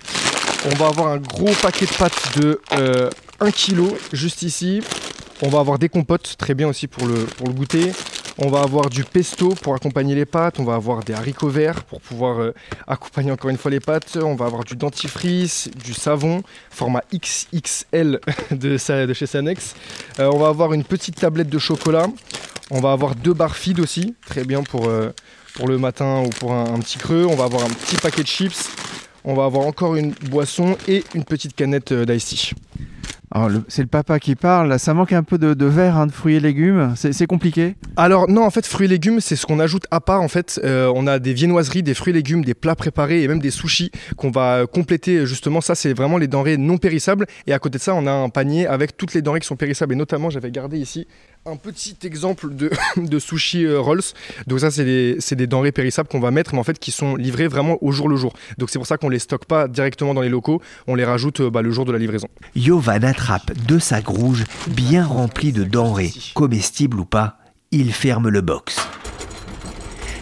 On 0.68 0.76
va 0.76 0.88
avoir 0.88 1.08
un 1.08 1.18
gros 1.18 1.52
paquet 1.62 1.86
de 1.86 1.98
pâtes 1.98 2.40
de 2.40 2.62
1 3.42 3.52
kg 3.52 3.94
juste 4.14 4.44
ici. 4.44 4.82
On 5.42 5.50
va 5.50 5.60
avoir 5.60 5.80
des 5.80 5.90
compotes, 5.90 6.36
très 6.38 6.54
bien 6.54 6.70
aussi 6.70 6.88
pour 6.88 7.06
le 7.06 7.26
goûter. 7.52 7.92
On 8.38 8.50
va 8.50 8.62
avoir 8.62 8.90
du 8.90 9.04
pesto 9.04 9.50
pour 9.50 9.76
accompagner 9.76 10.16
les 10.16 10.26
pâtes. 10.26 10.60
On 10.60 10.64
va 10.64 10.76
avoir 10.76 11.04
des 11.04 11.14
haricots 11.14 11.50
verts 11.50 11.84
pour 11.84 12.00
pouvoir 12.02 12.40
euh, 12.40 12.54
accompagner 12.88 13.32
encore 13.32 13.50
une 13.50 13.58
fois 13.58 13.72
les 13.72 13.80
pâtes. 13.80 14.18
On 14.22 14.36
va 14.36 14.46
avoir 14.46 14.64
du 14.64 14.76
dentifrice, 14.76 15.70
du 15.84 15.94
savon, 15.94 16.42
format 16.70 17.04
XXL 17.14 18.20
de, 18.52 18.78
chez 18.78 19.26
Sanex. 19.26 19.76
Euh, 20.20 20.30
on 20.34 20.40
va 20.40 20.48
avoir 20.48 20.74
une 20.74 20.84
petite 20.84 21.16
tablette 21.16 21.50
de 21.50 21.60
chocolat. 21.60 22.08
On 22.70 22.80
va 22.80 22.94
avoir 22.94 23.16
deux 23.16 23.34
barres 23.34 23.58
feed 23.58 23.82
aussi, 23.82 24.16
très 24.26 24.46
bien 24.46 24.64
pour, 24.64 24.88
euh, 24.88 25.10
pour 25.56 25.68
le 25.68 25.78
matin 25.78 26.24
ou 26.26 26.30
pour 26.30 26.54
un, 26.54 26.80
petit 26.80 26.98
creux. 26.98 27.26
On 27.30 27.36
va 27.36 27.44
avoir 27.44 27.66
un 27.66 27.70
petit 27.70 27.98
paquet 27.98 28.24
de 28.24 28.28
chips. 28.28 28.70
On 29.26 29.36
va 29.36 29.44
avoir 29.46 29.68
encore 29.68 29.96
une 29.96 30.14
boisson 30.30 30.78
et 30.88 31.04
une 31.14 31.26
petite 31.26 31.54
canette 31.54 31.94
d'ice 31.94 32.54
c'est 33.68 33.82
le 33.82 33.88
papa 33.88 34.20
qui 34.20 34.36
parle, 34.36 34.78
ça 34.78 34.94
manque 34.94 35.14
un 35.14 35.24
peu 35.24 35.38
de, 35.38 35.54
de 35.54 35.66
verre, 35.66 35.98
hein, 35.98 36.08
de 36.08 36.12
fruits 36.12 36.36
et 36.36 36.40
légumes, 36.40 36.94
c'est 36.96 37.28
compliqué 37.28 37.76
Alors 37.96 38.30
non, 38.30 38.44
en 38.44 38.50
fait, 38.50 38.66
fruits 38.66 38.86
et 38.86 38.90
légumes, 38.90 39.20
c'est 39.20 39.36
ce 39.36 39.46
qu'on 39.46 39.60
ajoute 39.60 39.86
à 39.92 40.02
part, 40.02 40.22
en 40.22 40.28
fait. 40.28 40.60
Euh, 40.64 40.92
on 40.96 41.08
a 41.08 41.20
des 41.20 41.34
viennoiseries, 41.34 41.84
des 41.84 41.94
fruits 41.94 42.12
et 42.12 42.16
légumes, 42.16 42.44
des 42.44 42.54
plats 42.54 42.76
préparés 42.76 43.24
et 43.24 43.28
même 43.28 43.40
des 43.40 43.52
sushis 43.52 43.92
qu'on 44.18 44.32
va 44.32 44.66
compléter, 44.66 45.26
justement, 45.26 45.62
ça 45.62 45.76
c'est 45.76 45.94
vraiment 45.94 46.18
les 46.18 46.28
denrées 46.28 46.58
non 46.58 46.78
périssables. 46.78 47.26
Et 47.48 47.54
à 47.54 47.60
côté 47.60 47.78
de 47.78 47.84
ça, 47.84 47.96
on 47.96 48.06
a 48.06 48.12
un 48.12 48.30
panier 48.30 48.68
avec 48.68 48.98
toutes 48.98 49.14
les 49.14 49.22
denrées 49.22 49.40
qui 49.40 49.48
sont 49.48 49.56
périssables. 49.56 49.94
Et 49.94 49.98
notamment, 49.98 50.30
j'avais 50.30 50.52
gardé 50.52 50.78
ici 50.78 51.08
un 51.46 51.56
petit 51.56 51.98
exemple 52.04 52.50
de, 52.98 53.20
sushi 53.20 53.66
euh, 53.66 53.80
rolls. 53.80 54.02
Donc 54.48 54.60
ça, 54.60 54.72
c'est 54.72 54.84
des, 54.86 55.48
denrées 55.48 55.72
périssables 55.72 56.08
qu'on 56.08 56.20
va 56.20 56.32
mettre, 56.32 56.54
mais 56.54 56.60
en 56.60 56.64
fait 56.64 56.80
qui 56.80 56.92
sont 56.92 57.16
livrées 57.16 57.48
vraiment 57.48 57.78
au 57.82 57.92
jour 57.92 58.08
le 58.08 58.16
jour. 58.16 58.34
Donc 58.58 58.70
c'est 58.70 58.80
pour 58.80 58.88
ça 58.88 58.98
qu'on 58.98 59.10
les 59.10 59.20
stocke 59.20 59.46
pas 59.46 59.68
directement 59.68 60.14
dans 60.14 60.22
les 60.22 60.30
locaux, 60.30 60.62
on 60.88 60.96
les 60.96 61.06
rajoute 61.06 61.42
euh, 61.42 61.50
bah, 61.50 61.62
le 61.62 61.72
jour 61.72 61.86
de 61.86 61.92
la 61.92 61.98
livraison. 61.98 62.28
Yovan 62.56 63.04
attrape 63.04 63.52
deux 63.68 63.80
sacs 63.80 64.08
rouges 64.08 64.46
bien 64.68 65.06
remplis 65.06 65.52
de 65.52 65.64
denrées, 65.64 66.14
comestibles 66.36 67.00
ou 67.00 67.06
pas. 67.06 67.38
Il 67.72 67.94
ferme 67.94 68.30
le 68.30 68.42
box. 68.42 68.78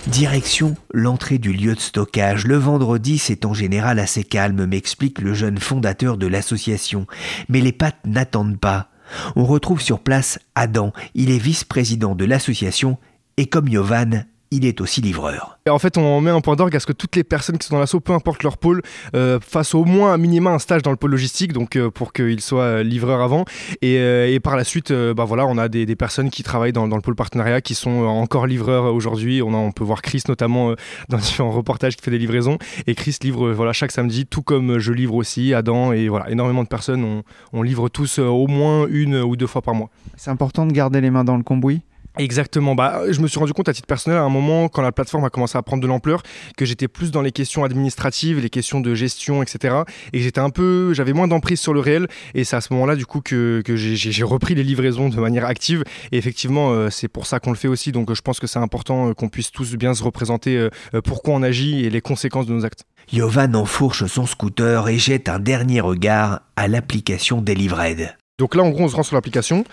Direction 0.08 0.76
l'entrée 0.94 1.38
du 1.38 1.52
lieu 1.52 1.76
de 1.76 1.80
stockage. 1.80 2.46
Le 2.46 2.56
vendredi, 2.56 3.18
c'est 3.18 3.46
en 3.46 3.54
général 3.54 4.00
assez 4.00 4.24
calme, 4.24 4.66
m'explique 4.66 5.20
le 5.20 5.34
jeune 5.34 5.58
fondateur 5.58 6.18
de 6.18 6.28
l'association. 6.28 7.06
Mais 7.50 7.60
les 7.60 7.72
pâtes 7.72 8.00
n'attendent 8.06 8.60
pas. 8.60 8.90
On 9.36 9.46
retrouve 9.46 9.82
sur 9.82 10.00
place 10.00 10.40
Adam, 10.56 10.94
il 11.16 11.32
est 11.32 11.38
vice-président 11.38 12.16
de 12.16 12.26
l'association. 12.26 12.98
Et 13.38 13.48
comme 13.48 13.68
Yovan, 13.68 14.26
il 14.52 14.66
est 14.66 14.82
aussi 14.82 15.02
livreur. 15.02 15.60
Et 15.66 15.70
en 15.70 15.80
fait, 15.80 15.98
on 15.98 16.22
met 16.22 16.32
un 16.32 16.42
point 16.42 16.56
d'orgue 16.56 16.76
à 16.76 16.80
ce 16.80 16.88
que 16.88 16.94
toutes 16.94 17.16
les 17.16 17.24
personnes 17.24 17.58
qui 17.58 17.68
sont 17.68 17.76
dans 17.76 17.80
l'assaut, 17.80 18.00
peu 18.00 18.14
importe 18.14 18.44
leur 18.44 18.58
pôle, 18.58 18.82
euh, 19.16 19.40
fassent 19.40 19.76
au 19.76 19.86
moins 19.86 20.14
un 20.14 20.18
minima 20.18 20.50
un 20.50 20.60
stage 20.60 20.82
dans 20.82 20.92
le 20.92 20.98
pôle 20.98 21.12
logistique, 21.12 21.54
donc 21.54 21.76
euh, 21.76 21.92
pour 21.92 22.14
qu'ils 22.14 22.42
soient 22.42 22.64
euh, 22.64 22.84
livreurs 22.84 23.22
avant. 23.22 23.46
Et, 23.82 23.96
et, 23.96 24.40
par 24.40 24.56
la 24.56 24.64
suite, 24.64 24.92
bah 24.92 25.26
voilà, 25.26 25.46
on 25.46 25.58
a 25.58 25.68
des, 25.68 25.86
des 25.86 25.96
personnes 25.96 26.30
qui 26.30 26.44
travaillent 26.44 26.74
dans, 26.74 26.88
dans, 26.88 26.96
le 26.96 27.02
pôle 27.02 27.16
partenariat 27.16 27.62
qui 27.62 27.76
sont 27.76 28.04
encore 28.06 28.48
livreurs 28.48 28.94
aujourd'hui. 28.94 29.42
On, 29.42 29.54
on 29.54 29.72
peut 29.72 29.84
voir 29.84 30.02
Chris 30.02 30.24
notamment 30.28 30.74
dans 31.10 31.18
différents 31.18 31.52
reportages 31.52 31.96
qui 31.96 32.04
fait 32.04 32.12
des 32.12 32.18
livraisons. 32.18 32.58
Et 32.88 32.96
Chris 32.96 33.18
livre 33.22 33.52
voilà 33.52 33.74
chaque 33.74 33.92
samedi, 33.92 34.26
tout 34.26 34.42
comme 34.42 34.80
je 34.80 34.92
livre 34.92 35.16
aussi, 35.16 35.54
Adam 35.54 35.92
et 35.92 36.08
voilà 36.08 36.30
énormément 36.32 36.64
de 36.64 36.68
personnes. 36.68 37.04
On, 37.04 37.24
on 37.54 37.62
livre 37.62 37.90
tous 37.90 38.20
au 38.20 38.48
moins 38.48 38.88
une 38.88 39.16
ou 39.18 39.36
deux 39.36 39.48
fois 39.48 39.62
par 39.62 39.76
mois. 39.76 39.90
C'est 40.16 40.32
important 40.32 40.66
de 40.66 40.72
garder 40.72 41.02
les 41.02 41.12
mains 41.12 41.24
dans 41.24 41.38
le 41.38 41.44
cambouis. 41.44 41.82
Exactement. 42.18 42.76
Bah, 42.76 43.04
je 43.10 43.22
me 43.22 43.28
suis 43.28 43.40
rendu 43.40 43.54
compte 43.54 43.70
à 43.70 43.74
titre 43.74 43.88
personnel 43.88 44.20
à 44.20 44.24
un 44.24 44.30
moment, 44.30 44.68
quand 44.68 44.82
la 44.82 44.92
plateforme 44.92 45.26
a 45.26 45.30
commencé 45.30 45.58
à 45.58 45.62
prendre 45.62 45.82
de 45.82 45.88
l'ampleur, 45.88 46.22
que 46.58 46.66
j'étais 46.66 46.88
plus 46.88 47.12
dans 47.12 47.22
les 47.22 47.32
questions 47.32 47.64
administratives, 47.64 48.40
les 48.40 48.50
questions 48.50 48.82
de 48.82 48.94
gestion, 48.96 49.44
etc. 49.44 49.76
Et 50.14 50.22
j'étais 50.22 50.40
un 50.40 50.50
peu, 50.50 50.94
j'avais 50.94 51.14
moins 51.14 51.28
d'emprise 51.28 51.60
sur 51.60 51.74
le 51.74 51.80
réel. 51.80 52.08
Et 52.34 52.44
c'est 52.44 52.56
à 52.56 52.62
ce 52.62 52.74
moment-là, 52.74 52.96
du 52.96 53.06
coup, 53.06 53.22
que, 53.22 53.62
j'ai 53.76 54.24
repris 54.24 54.56
les 54.56 54.64
livraisons 54.64 55.10
de 55.10 55.20
manière 55.20 55.46
active. 55.46 55.84
Et 56.12 56.18
effectivement, 56.18 56.72
euh, 56.72 56.90
c'est 56.90 57.08
pour 57.08 57.26
ça 57.26 57.40
qu'on 57.40 57.52
le 57.52 57.58
fait 57.58 57.68
aussi. 57.68 57.92
Donc, 57.92 58.14
je 58.14 58.22
pense 58.22 58.40
que 58.40 58.48
c'est 58.48 58.60
important 58.60 59.10
euh, 59.10 59.14
qu'on 59.14 59.30
puisse 59.30 59.52
tous 59.52 59.76
bien 59.76 59.94
se 59.94 60.04
représenter 60.04 60.58
euh, 60.58 60.70
pourquoi 61.04 61.36
on 61.36 61.44
agit 61.44 61.86
et 61.86 61.90
les 61.90 62.02
conséquences 62.02 62.48
de 62.48 62.54
nos 62.54 62.66
actes. 62.66 62.84
Yovan 63.14 63.56
enfourche 63.56 64.06
son 64.06 64.26
scooter 64.26 64.88
et 64.90 64.98
jette 64.98 65.30
un 65.30 65.40
dernier 65.40 65.82
regard 65.82 66.42
à 66.56 66.68
l'application 66.68 67.42
Delivered. 67.42 68.16
Donc 68.40 68.56
là, 68.56 68.64
en 68.64 68.70
gros, 68.70 68.86
on 68.86 68.88
se 68.88 68.96
rend 68.96 69.04
sur 69.04 69.16
l'application. 69.16 69.66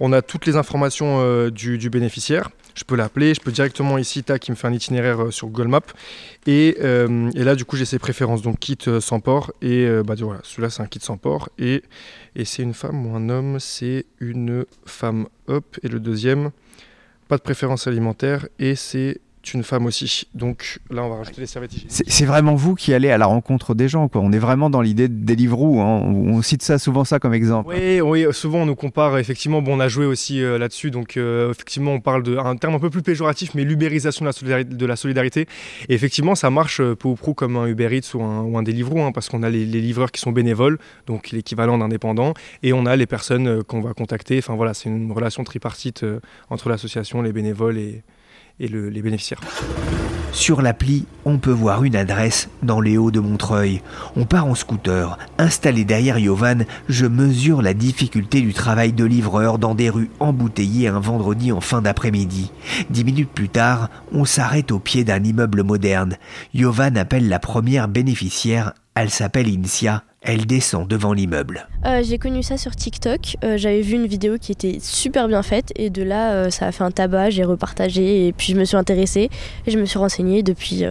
On 0.00 0.12
a 0.12 0.22
toutes 0.22 0.46
les 0.46 0.56
informations 0.56 1.18
euh, 1.20 1.50
du, 1.50 1.90
bénéficiaire. 1.90 2.50
Je 2.74 2.82
peux 2.82 2.96
l'appeler, 2.96 3.34
je 3.34 3.40
peux 3.40 3.52
directement 3.52 3.98
ici, 3.98 4.24
tac, 4.24 4.40
qui 4.40 4.50
me 4.50 4.56
fait 4.56 4.66
un 4.66 4.72
itinéraire 4.72 5.24
euh, 5.24 5.30
sur 5.30 5.48
Google 5.48 5.68
Maps. 5.68 5.80
Et, 6.46 6.78
euh, 6.80 7.30
et, 7.34 7.44
là, 7.44 7.54
du 7.54 7.66
coup, 7.66 7.76
j'ai 7.76 7.84
ses 7.84 7.98
préférences. 7.98 8.40
Donc, 8.40 8.58
kit 8.58 8.78
sans 9.00 9.20
port. 9.20 9.52
Et 9.60 9.86
bah, 10.02 10.14
voilà, 10.18 10.40
celui-là, 10.44 10.70
c'est 10.70 10.82
un 10.82 10.86
kit 10.86 10.98
sans 11.00 11.18
port. 11.18 11.50
Et, 11.58 11.82
et 12.34 12.46
c'est 12.46 12.62
une 12.62 12.74
femme 12.74 13.06
ou 13.06 13.14
un 13.14 13.28
homme 13.28 13.60
C'est 13.60 14.06
une 14.18 14.64
femme. 14.86 15.26
Hop. 15.46 15.78
Et 15.82 15.88
le 15.88 16.00
deuxième, 16.00 16.50
pas 17.28 17.36
de 17.36 17.42
préférence 17.42 17.86
alimentaire. 17.86 18.48
Et 18.58 18.76
c'est 18.76 19.20
une 19.54 19.62
femme 19.62 19.86
aussi. 19.86 20.26
Donc 20.34 20.80
là, 20.90 21.02
on 21.04 21.08
va 21.08 21.16
rajouter 21.16 21.40
les 21.40 21.46
serviettes 21.46 21.72
C'est 21.88 22.24
vraiment 22.24 22.54
vous 22.54 22.74
qui 22.74 22.92
allez 22.94 23.10
à 23.10 23.18
la 23.18 23.26
rencontre 23.26 23.74
des 23.74 23.88
gens. 23.88 24.08
Quoi. 24.08 24.20
On 24.22 24.32
est 24.32 24.38
vraiment 24.38 24.70
dans 24.70 24.80
l'idée 24.80 25.08
des 25.08 25.34
Deliveroo. 25.36 25.80
Hein. 25.80 26.00
On 26.04 26.40
cite 26.42 26.62
ça 26.62 26.78
souvent 26.78 27.04
ça 27.04 27.18
comme 27.18 27.34
exemple. 27.34 27.74
Oui, 27.74 28.00
oui 28.00 28.26
souvent 28.32 28.58
on 28.58 28.66
nous 28.66 28.74
compare. 28.74 29.18
Effectivement, 29.18 29.62
bon, 29.62 29.76
on 29.76 29.80
a 29.80 29.88
joué 29.88 30.06
aussi 30.06 30.42
euh, 30.42 30.58
là-dessus. 30.58 30.90
Donc 30.90 31.16
euh, 31.16 31.50
effectivement, 31.50 31.92
on 31.92 32.00
parle 32.00 32.22
d'un 32.22 32.56
terme 32.56 32.74
un 32.74 32.78
peu 32.78 32.90
plus 32.90 33.02
péjoratif, 33.02 33.54
mais 33.54 33.64
l'ubérisation 33.64 34.24
de, 34.24 34.28
la 34.28 34.32
solidarité, 34.32 34.74
de 34.74 34.86
la 34.86 34.96
solidarité. 34.96 35.46
Et 35.88 35.94
effectivement, 35.94 36.34
ça 36.34 36.50
marche 36.50 36.80
euh, 36.80 36.94
peu 36.94 37.08
ou 37.08 37.14
prou 37.14 37.34
comme 37.34 37.56
un 37.56 37.66
Uber 37.66 37.96
Eats 37.96 38.14
ou 38.14 38.22
un, 38.22 38.42
ou 38.42 38.58
un 38.58 38.62
Deliveroo, 38.62 39.00
hein, 39.00 39.12
parce 39.12 39.28
qu'on 39.28 39.42
a 39.42 39.50
les, 39.50 39.64
les, 39.66 39.80
livreurs 39.80 40.10
qui 40.10 40.20
sont 40.20 40.32
bénévoles, 40.32 40.78
donc 41.06 41.30
l'équivalent 41.30 41.78
d'indépendants, 41.78 42.34
et 42.62 42.72
on 42.72 42.86
a 42.86 42.96
les 42.96 43.06
personnes 43.06 43.62
qu'on 43.64 43.80
va 43.80 43.92
contacter. 43.92 44.38
Enfin 44.38 44.54
voilà, 44.56 44.74
c'est 44.74 44.88
une 44.88 45.12
relation 45.12 45.44
tripartite 45.44 46.04
entre 46.50 46.68
l'association, 46.68 47.22
les 47.22 47.32
bénévoles 47.32 47.78
et, 47.78 48.02
et 48.60 48.68
le, 48.68 48.88
les 48.88 49.02
bénéficiaires. 49.02 49.40
Sur 50.32 50.60
l'appli, 50.60 51.06
on 51.24 51.38
peut 51.38 51.50
voir 51.50 51.84
une 51.84 51.96
adresse 51.96 52.50
dans 52.62 52.82
les 52.82 52.98
hauts 52.98 53.10
de 53.10 53.20
Montreuil. 53.20 53.80
On 54.16 54.26
part 54.26 54.46
en 54.46 54.54
scooter. 54.54 55.16
Installé 55.38 55.86
derrière 55.86 56.18
Yovan, 56.18 56.66
je 56.90 57.06
mesure 57.06 57.62
la 57.62 57.72
difficulté 57.72 58.42
du 58.42 58.52
travail 58.52 58.92
de 58.92 59.04
livreur 59.04 59.58
dans 59.58 59.74
des 59.74 59.88
rues 59.88 60.10
embouteillées 60.20 60.88
un 60.88 61.00
vendredi 61.00 61.52
en 61.52 61.62
fin 61.62 61.80
d'après-midi. 61.80 62.52
Dix 62.90 63.04
minutes 63.04 63.30
plus 63.30 63.48
tard, 63.48 63.88
on 64.12 64.26
s'arrête 64.26 64.72
au 64.72 64.78
pied 64.78 65.04
d'un 65.04 65.24
immeuble 65.24 65.62
moderne. 65.62 66.16
Yovan 66.52 66.98
appelle 66.98 67.28
la 67.30 67.38
première 67.38 67.88
bénéficiaire. 67.88 68.74
Elle 68.98 69.10
s'appelle 69.10 69.46
Incia. 69.46 70.04
Elle 70.22 70.46
descend 70.46 70.88
devant 70.88 71.12
l'immeuble. 71.12 71.68
Euh, 71.84 72.02
j'ai 72.02 72.16
connu 72.16 72.42
ça 72.42 72.56
sur 72.56 72.74
TikTok. 72.74 73.36
Euh, 73.44 73.58
J'avais 73.58 73.82
vu 73.82 73.96
une 73.96 74.06
vidéo 74.06 74.38
qui 74.40 74.52
était 74.52 74.78
super 74.80 75.28
bien 75.28 75.42
faite 75.42 75.70
et 75.76 75.90
de 75.90 76.02
là, 76.02 76.32
euh, 76.32 76.50
ça 76.50 76.66
a 76.66 76.72
fait 76.72 76.82
un 76.82 76.90
tabac. 76.90 77.28
J'ai 77.28 77.44
repartagé 77.44 78.26
et 78.26 78.32
puis 78.32 78.54
je 78.54 78.56
me 78.56 78.64
suis 78.64 78.78
intéressée 78.78 79.28
et 79.66 79.70
je 79.70 79.78
me 79.78 79.84
suis 79.84 79.98
renseignée. 79.98 80.42
Depuis, 80.42 80.86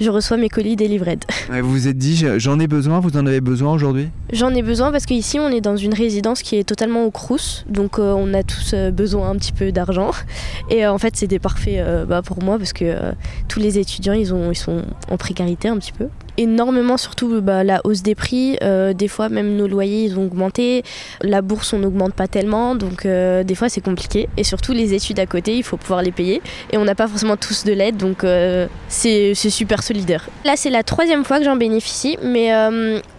je 0.00 0.10
reçois 0.10 0.38
mes 0.38 0.48
colis 0.48 0.74
délivrés. 0.74 1.18
vous 1.50 1.70
vous 1.70 1.86
êtes 1.86 1.98
dit, 1.98 2.24
j'en 2.38 2.58
ai 2.60 2.66
besoin, 2.66 2.98
vous 2.98 3.18
en 3.18 3.26
avez 3.26 3.42
besoin 3.42 3.74
aujourd'hui? 3.74 4.08
J'en 4.32 4.54
ai 4.54 4.62
besoin 4.62 4.90
parce 4.90 5.04
qu'ici, 5.04 5.38
on 5.38 5.50
est 5.50 5.60
dans 5.60 5.76
une 5.76 5.92
résidence 5.92 6.42
qui 6.42 6.56
est 6.56 6.64
totalement 6.64 7.04
au 7.04 7.10
crous, 7.10 7.66
donc 7.68 7.98
euh, 7.98 8.14
on 8.16 8.32
a 8.32 8.42
tous 8.42 8.74
besoin 8.74 9.28
un 9.28 9.36
petit 9.36 9.52
peu 9.52 9.70
d'argent. 9.70 10.12
Et 10.70 10.86
euh, 10.86 10.92
en 10.92 10.96
fait, 10.96 11.14
c'était 11.14 11.38
parfait 11.38 11.84
bah, 12.08 12.22
pour 12.22 12.42
moi 12.42 12.56
parce 12.56 12.72
que 12.72 13.12
tous 13.48 13.60
les 13.60 13.78
étudiants, 13.78 14.14
ils, 14.14 14.32
ont, 14.32 14.50
ils 14.50 14.56
sont 14.56 14.82
en 15.10 15.18
précarité 15.18 15.68
un 15.68 15.76
petit 15.76 15.92
peu 15.92 16.08
énormément, 16.38 16.96
surtout 16.96 17.42
bah, 17.42 17.64
la 17.64 17.80
hausse 17.84 18.02
des 18.02 18.14
prix. 18.14 18.56
Euh, 18.62 18.94
des 18.94 19.08
fois, 19.08 19.28
même 19.28 19.56
nos 19.56 19.66
loyers, 19.66 20.04
ils 20.04 20.18
ont 20.18 20.24
augmenté. 20.24 20.84
La 21.20 21.42
bourse, 21.42 21.72
on 21.74 21.80
n'augmente 21.80 22.14
pas 22.14 22.28
tellement. 22.28 22.74
Donc, 22.74 23.04
euh, 23.04 23.42
des 23.44 23.54
fois, 23.54 23.68
c'est 23.68 23.82
compliqué. 23.82 24.28
Et 24.38 24.44
surtout, 24.44 24.72
les 24.72 24.94
études 24.94 25.18
à 25.20 25.26
côté, 25.26 25.56
il 25.56 25.62
faut 25.62 25.76
pouvoir 25.76 26.00
les 26.02 26.12
payer. 26.12 26.40
Et 26.70 26.78
on 26.78 26.84
n'a 26.84 26.94
pas 26.94 27.08
forcément 27.08 27.36
tous 27.36 27.64
de 27.64 27.72
l'aide. 27.72 27.96
Donc, 27.96 28.24
euh, 28.24 28.66
c'est 28.88 29.34
super 29.34 29.82
solidaire. 29.82 30.28
Là, 30.44 30.54
c'est 30.56 30.70
la 30.70 30.82
troisième 30.82 31.24
fois 31.24 31.38
que 31.38 31.44
j'en 31.44 31.56
bénéficie. 31.56 32.16
Mais 32.22 32.54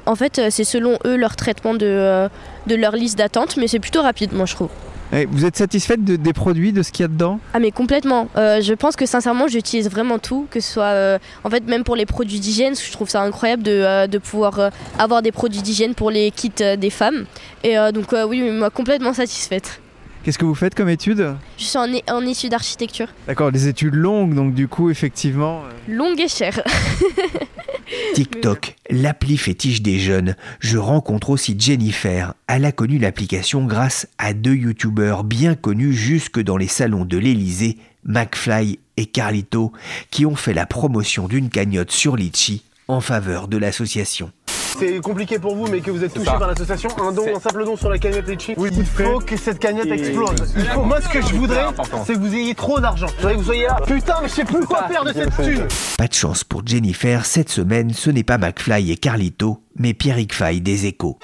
en 0.06 0.16
fait, 0.16 0.42
c'est 0.50 0.64
selon 0.64 0.98
eux 1.06 1.18
leur 1.18 1.36
traitement 1.36 1.74
de, 1.74 2.28
de 2.68 2.76
leur 2.76 2.96
liste 2.96 3.18
d'attente. 3.18 3.58
Mais 3.58 3.68
c'est 3.68 3.80
plutôt 3.80 4.02
rapide, 4.02 4.34
moi, 4.34 4.46
je 4.46 4.56
trouve. 4.56 4.70
Vous 5.12 5.46
êtes 5.46 5.56
satisfaite 5.58 6.04
des 6.04 6.34
produits, 6.34 6.72
de 6.72 6.84
ce 6.84 6.92
qu'il 6.92 7.04
y 7.04 7.06
a 7.06 7.08
dedans? 7.08 7.40
Ah 7.54 7.60
mais 7.60 7.72
complètement. 7.72 8.28
Euh, 8.38 8.62
je 8.62 8.74
pense 8.74 8.96
que 8.96 9.06
sincèrement 9.06 9.48
j'utilise 9.48 9.90
vraiment 9.90 10.20
tout, 10.20 10.48
que 10.52 10.60
ce 10.60 10.74
soit 10.74 10.84
euh, 10.84 11.18
en 11.44 11.50
fait 11.50 11.66
même 11.66 11.84
pour 11.84 11.96
les 11.96 12.06
produits 12.06 12.40
d'hygiène, 12.40 12.76
je 12.76 12.92
trouve 12.92 13.10
ça 13.10 13.22
incroyable 13.22 13.64
de, 13.64 13.72
euh, 13.72 14.08
de 14.08 14.18
pouvoir 14.20 14.70
avoir 15.00 15.22
des 15.22 15.32
produits 15.32 15.62
d'hygiène 15.62 15.96
pour 15.96 16.12
les 16.12 16.32
kits 16.32 16.52
des 16.78 16.90
femmes. 16.90 17.26
Et 17.64 17.76
donc 17.94 18.14
oui, 18.28 18.42
moi 18.52 18.70
complètement 18.70 19.14
satisfaite. 19.14 19.82
Qu'est-ce 20.24 20.38
que 20.38 20.46
vous 20.46 20.56
faites 20.56 20.76
comme 20.76 20.90
études 20.90 21.36
Je 21.58 21.64
suis 21.64 21.78
en, 21.78 21.88
en 22.14 22.26
études 22.26 22.52
d'architecture. 22.52 23.08
D'accord, 23.26 23.52
des 23.52 23.68
études 23.68 23.96
longues, 23.96 24.36
donc 24.36 24.54
du 24.54 24.68
coup 24.68 24.90
effectivement... 24.90 25.62
Longues 25.88 26.20
et 26.20 26.28
chères. 26.28 26.62
TikTok, 28.20 28.76
l'appli 28.90 29.38
fétiche 29.38 29.82
des 29.82 29.98
jeunes. 29.98 30.36
Je 30.60 30.78
rencontre 30.78 31.30
aussi 31.30 31.56
Jennifer. 31.58 32.34
Elle 32.48 32.66
a 32.66 32.74
connu 32.74 32.98
l'application 32.98 33.64
grâce 33.64 34.10
à 34.18 34.34
deux 34.34 34.56
youtubeurs 34.56 35.24
bien 35.24 35.56
connus 35.56 35.94
jusque 35.94 36.42
dans 36.42 36.58
les 36.58 36.68
salons 36.68 37.06
de 37.06 37.18
l'Elysée, 37.18 37.78
McFly 38.04 38.80
et 38.98 39.06
Carlito, 39.06 39.72
qui 40.12 40.26
ont 40.26 40.36
fait 40.36 40.54
la 40.54 40.66
promotion 40.66 41.30
d'une 41.30 41.48
cagnotte 41.48 41.92
sur 41.92 42.18
Litchi 42.18 42.66
en 42.90 43.00
faveur 43.00 43.48
de 43.48 43.56
l'association 43.56 44.34
c'est 44.78 45.00
compliqué 45.00 45.40
pour 45.40 45.56
vous, 45.56 45.68
mais 45.68 45.82
que 45.82 45.92
vous 45.92 46.04
êtes 46.04 46.14
touché 46.14 46.26
par 46.26 46.48
l'association, 46.48 46.90
un 47.02 47.12
don, 47.12 47.26
un 47.36 47.40
simple 47.40 47.66
don 47.66 47.76
sur 47.76 47.90
la 47.90 47.98
cagnotte 47.98 48.28
Litchi, 48.28 48.54
oui, 48.58 48.70
il 48.76 48.86
faut 48.86 49.20
que 49.20 49.38
cette 49.38 49.60
cagnotte 49.60 49.92
explose. 49.92 50.54
Moi, 50.84 51.02
ce 51.02 51.10
que 51.10 51.22
je 51.22 51.36
voudrais, 51.36 51.66
c'est 52.06 52.14
que 52.14 52.20
vous 52.20 52.36
ayez 52.36 52.56
trop 52.56 52.80
d'argent. 52.80 53.08
Je 53.08 53.16
voudrais 53.16 53.34
que 53.34 53.40
vous 53.40 53.46
soyez 53.46 53.64
là. 53.64 53.80
Putain, 53.86 54.16
mais 54.22 54.28
je 54.28 54.34
sais 54.34 54.46
plus 54.46 54.66
quoi 54.66 54.88
faire 54.88 55.04
de 55.04 55.14
cette 55.14 55.36
thune. 55.36 55.68
Pas 55.98 56.08
de 56.08 56.14
chance 56.14 56.44
pour 56.44 56.66
Jennifer, 56.66 57.26
cette 57.26 57.50
semaine, 57.50 57.94
ce 57.94 58.10
n'est 58.10 58.24
pas 58.24 58.38
McFly 58.38 58.92
et 58.92 58.98
Carlito, 58.98 59.64
mais 59.76 59.94
Pierrick 59.94 60.34
Fay 60.34 60.62
des 60.62 60.86
Échos. 60.86 61.20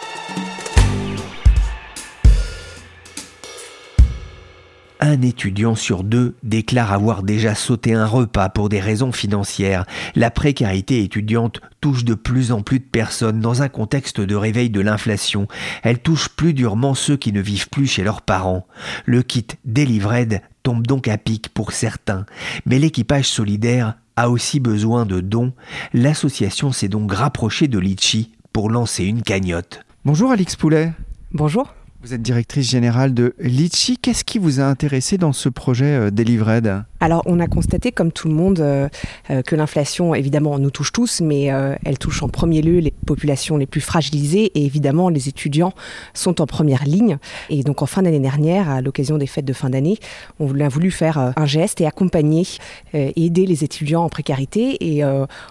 Un 5.06 5.22
étudiant 5.22 5.76
sur 5.76 6.04
deux 6.04 6.36
déclare 6.44 6.92
avoir 6.92 7.22
déjà 7.22 7.54
sauté 7.54 7.94
un 7.94 8.08
repas 8.08 8.50
pour 8.50 8.70
des 8.70 8.80
raisons 8.80 9.12
financières. 9.12 9.86
La 10.16 10.32
précarité 10.32 11.04
étudiante 11.04 11.62
touche 11.80 12.04
de 12.04 12.16
plus 12.16 12.52
en 12.52 12.62
plus 12.62 12.80
de 12.80 12.86
personnes 12.86 13.40
dans 13.40 13.62
un 13.62 13.70
contexte 13.70 14.20
de 14.20 14.36
réveil 14.36 14.70
de 14.70 14.82
l'inflation. 14.82 15.48
Elle 15.84 16.00
touche 16.00 16.30
plus 16.30 16.54
durement 16.54 16.96
ceux 16.96 17.18
qui 17.18 17.32
ne 17.32 17.40
vivent 17.40 17.70
plus 17.70 17.88
chez 17.88 18.04
leurs 18.04 18.24
parents. 18.24 18.66
Le 19.06 19.22
kit 19.22 19.48
Delivered 19.64 20.42
tombe 20.64 20.88
donc 20.88 21.08
à 21.08 21.18
pic 21.18 21.50
pour 21.50 21.72
certains. 21.72 22.26
Mais 22.66 22.80
l'équipage 22.80 23.28
solidaire 23.28 23.96
a 24.16 24.30
aussi 24.30 24.60
besoin 24.60 25.06
de 25.06 25.22
dons. 25.22 25.54
L'association 25.94 26.72
s'est 26.72 26.88
donc 26.88 27.14
rapprochée 27.14 27.68
de 27.68 27.78
Litchi 27.78 28.32
pour 28.52 28.72
lancer 28.72 29.06
une 29.06 29.22
cagnotte. 29.22 29.82
Bonjour 30.04 30.32
Alix 30.32 30.56
Poulet. 30.56 30.94
Bonjour. 31.32 31.74
Vous 32.06 32.14
êtes 32.14 32.22
directrice 32.22 32.70
générale 32.70 33.16
de 33.16 33.34
Litchi. 33.40 33.98
Qu'est-ce 33.98 34.24
qui 34.24 34.38
vous 34.38 34.60
a 34.60 34.64
intéressé 34.64 35.18
dans 35.18 35.34
ce 35.34 35.50
projet 35.50 35.86
euh, 35.86 36.12
Delivered? 36.12 36.84
Alors, 37.00 37.24
on 37.26 37.40
a 37.40 37.48
constaté, 37.48 37.92
comme 37.92 38.12
tout 38.12 38.28
le 38.28 38.34
monde, 38.36 38.60
euh, 38.60 38.88
euh, 39.32 39.42
que 39.42 39.56
l'inflation, 39.56 40.14
évidemment, 40.14 40.60
nous 40.60 40.70
touche 40.70 40.92
tous, 40.92 41.22
mais 41.22 41.46
elle 41.84 41.98
touche 41.98 42.22
en 42.22 42.30
premier 42.30 42.62
lieu 42.62 42.78
les 42.78 42.92
populations 42.92 43.58
les 43.58 43.66
plus 43.66 43.82
fragilisées 43.82 44.52
et 44.54 44.66
évidemment, 44.66 45.10
les 45.10 45.30
étudiants 45.30 45.74
sont 46.14 46.42
en 46.42 46.46
première 46.46 46.84
ligne. 46.84 47.18
Et 47.50 47.64
donc, 47.64 47.82
en 47.82 47.88
fin 47.88 48.04
d'année 48.04 48.20
dernière, 48.20 48.70
à 48.70 48.82
l'occasion 48.82 49.18
des 49.18 49.28
fêtes 49.28 49.46
de 49.46 49.54
fin 49.54 49.72
d'année, 49.72 49.98
on 50.40 50.60
a 50.60 50.68
voulu 50.68 50.92
faire 50.92 51.34
un 51.36 51.46
geste 51.46 51.82
et 51.82 51.88
accompagner 51.88 52.46
et 52.94 53.26
aider 53.26 53.48
les 53.48 53.64
étudiants 53.64 54.04
en 54.04 54.10
précarité. 54.10 54.78
Et 54.96 55.04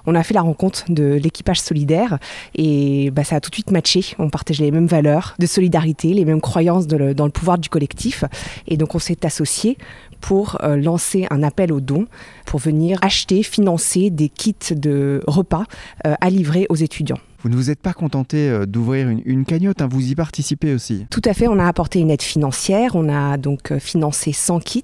on 0.07 0.15
a 0.15 0.23
fait 0.23 0.35
la 0.35 0.43
rencontre 0.43 0.85
de 0.89 1.15
l'équipage 1.15 1.61
solidaire 1.61 2.19
et 2.55 3.11
bah, 3.11 3.25
ça 3.25 3.37
a 3.37 3.41
tout 3.41 3.51
de 3.51 3.57
suite 3.57 3.71
matché. 3.71 4.15
On 4.19 4.31
partageait 4.31 4.65
les 4.65 4.71
mêmes 4.71 4.87
valeurs 4.87 5.35
de 5.39 5.47
solidarité, 5.47 6.15
les 6.15 6.25
mêmes 6.25 6.41
croyance 6.45 6.87
dans 6.87 7.25
le 7.25 7.31
pouvoir 7.31 7.59
du 7.59 7.69
collectif. 7.69 8.25
Et 8.69 8.77
donc 8.77 8.95
on 8.95 8.99
s'est 8.99 9.25
associé 9.25 9.79
pour 10.21 10.59
euh, 10.63 10.77
lancer 10.77 11.27
un 11.31 11.43
appel 11.43 11.73
aux 11.73 11.81
dons 11.81 12.07
pour 12.47 12.61
venir 12.61 12.99
acheter, 13.03 13.43
financer 13.43 14.11
des 14.11 14.29
kits 14.29 14.55
de 14.71 15.23
repas 15.27 15.65
euh, 16.07 16.15
à 16.21 16.31
livrer 16.31 16.67
aux 16.69 16.77
étudiants. 16.77 17.19
Vous 17.45 17.51
ne 17.51 17.57
vous 17.57 17.69
êtes 17.71 17.81
pas 17.81 17.93
contenté 17.93 18.49
euh, 18.49 18.65
d'ouvrir 18.65 19.07
une, 19.11 19.45
cagnotte, 19.45 19.83
hein, 19.83 19.89
vous 19.91 20.11
y 20.11 20.15
participez 20.15 20.73
aussi. 20.73 21.05
Tout 21.11 21.21
à 21.27 21.35
fait, 21.35 21.47
on 21.47 21.59
a 21.59 21.67
apporté 21.67 22.01
une 22.01 22.11
aide 22.11 22.23
financière, 22.23 22.93
on 22.95 23.11
a 23.11 23.37
donc 23.37 23.71
euh, 23.71 23.79
financé 23.79 24.33
100 24.33 24.61
kits 24.61 24.83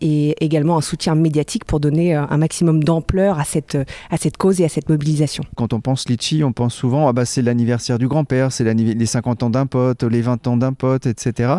et 0.00 0.34
également 0.44 0.76
un 0.76 0.80
soutien 0.80 1.14
médiatique 1.14 1.64
pour 1.64 1.78
donner 1.78 2.16
euh, 2.16 2.24
un 2.28 2.38
maximum 2.38 2.82
d'ampleur 2.82 3.38
à 3.38 3.44
cette, 3.44 3.78
à 4.10 4.16
cette 4.16 4.36
cause 4.36 4.60
et 4.60 4.64
à 4.64 4.68
cette 4.68 4.88
mobilisation. 4.88 5.44
Quand 5.54 5.72
on 5.72 5.80
pense 5.80 6.08
litchi, 6.08 6.42
on 6.42 6.52
pense 6.52 6.74
souvent 6.74 7.06
ah 7.06 7.12
bah 7.12 7.24
c'est 7.24 7.40
l'anniversaire 7.40 8.00
du 8.00 8.08
grand-père, 8.08 8.50
c'est 8.50 8.64
les 8.74 9.06
50 9.06 9.44
ans 9.44 9.50
d'un 9.50 9.66
pote, 9.66 10.02
les 10.02 10.22
20 10.22 10.48
ans 10.48 10.56
d'un 10.56 10.72
pote, 10.72 11.06
etc. 11.06 11.54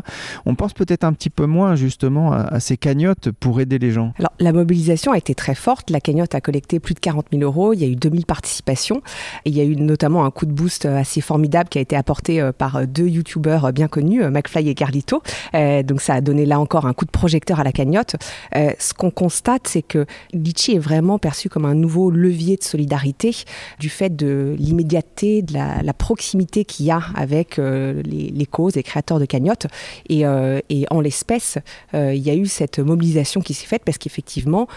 On 0.45 0.55
pense 0.55 0.73
peut-être 0.73 1.05
un 1.05 1.13
petit 1.13 1.29
peu 1.29 1.45
moins 1.45 1.75
justement 1.75 2.33
à, 2.33 2.59
ces 2.59 2.75
cagnottes 2.75 3.31
pour 3.31 3.61
aider 3.61 3.79
les 3.79 3.91
gens. 3.91 4.11
Alors 4.19 4.33
la 4.39 4.51
mobilisation 4.51 5.13
a 5.13 5.17
été 5.17 5.35
très 5.35 5.55
forte, 5.55 5.89
la 5.89 6.01
cagnotte 6.01 6.35
a 6.35 6.41
collecté 6.41 6.81
plus 6.81 6.95
de 6.95 6.99
40 6.99 7.27
000 7.31 7.43
euros, 7.43 7.71
il 7.71 7.79
y 7.79 7.85
a 7.85 7.87
eu 7.87 7.95
2000 7.95 8.25
participations 8.25 9.01
et 9.45 9.49
il 9.49 9.55
y 9.55 9.61
a 9.61 9.63
eu 9.63 9.77
notamment 9.77 10.25
un 10.25 10.32
coup 10.33 10.45
de 10.45 10.51
boost 10.51 10.85
assez 10.85 11.21
formidable 11.21 11.69
qui 11.69 11.77
a 11.77 11.81
été 11.81 11.95
apporté 11.95 12.41
euh, 12.41 12.51
par 12.51 12.75
euh, 12.75 12.85
deux 12.85 13.07
youtubeurs 13.07 13.71
bien 13.71 13.87
connus, 13.87 14.23
euh, 14.23 14.29
McFly 14.29 14.69
et 14.69 14.75
Carlito. 14.75 15.21
donc 15.53 16.01
ça 16.01 16.15
a 16.15 16.21
donné 16.21 16.45
là 16.45 16.59
encore 16.59 16.85
un 16.85 16.93
coup 16.93 17.05
de 17.05 17.11
projecteur 17.11 17.59
à 17.59 17.63
la 17.63 17.71
cagnotte. 17.71 18.15
ce 18.53 18.93
qu'on 18.93 19.11
constate, 19.11 19.67
c'est 19.67 19.81
que 19.81 20.05
Litchi 20.33 20.75
est 20.75 20.79
vraiment 20.79 21.19
perçu 21.19 21.49
comme 21.49 21.65
un 21.65 21.75
nouveau 21.75 22.09
levier 22.09 22.57
de 22.57 22.63
solidarité 22.63 23.35
du 23.79 23.89
fait 23.89 24.15
de 24.15 24.55
l'immédiateté, 24.57 25.41
de 25.41 25.53
la, 25.53 25.93
proximité 25.93 26.65
qu'il 26.65 26.87
y 26.87 26.91
a 26.91 27.01
avec 27.15 27.57
les, 27.57 28.47
causes, 28.49 28.75
les 28.75 28.83
créateurs 28.83 29.19
de 29.19 29.25
cagnottes. 29.25 29.67
Et, 30.09 30.23
et 30.69 30.85
en 30.89 31.01
l'espèce, 31.01 31.57
il 31.93 32.17
y 32.17 32.29
a 32.29 32.35
eu 32.35 32.47
cette 32.47 32.79
mobilisation 32.79 33.41
qui 33.41 33.53
s'est 33.53 33.67
faite 33.67 33.83
parce 33.85 33.97
qu'effectivement, 33.97 34.67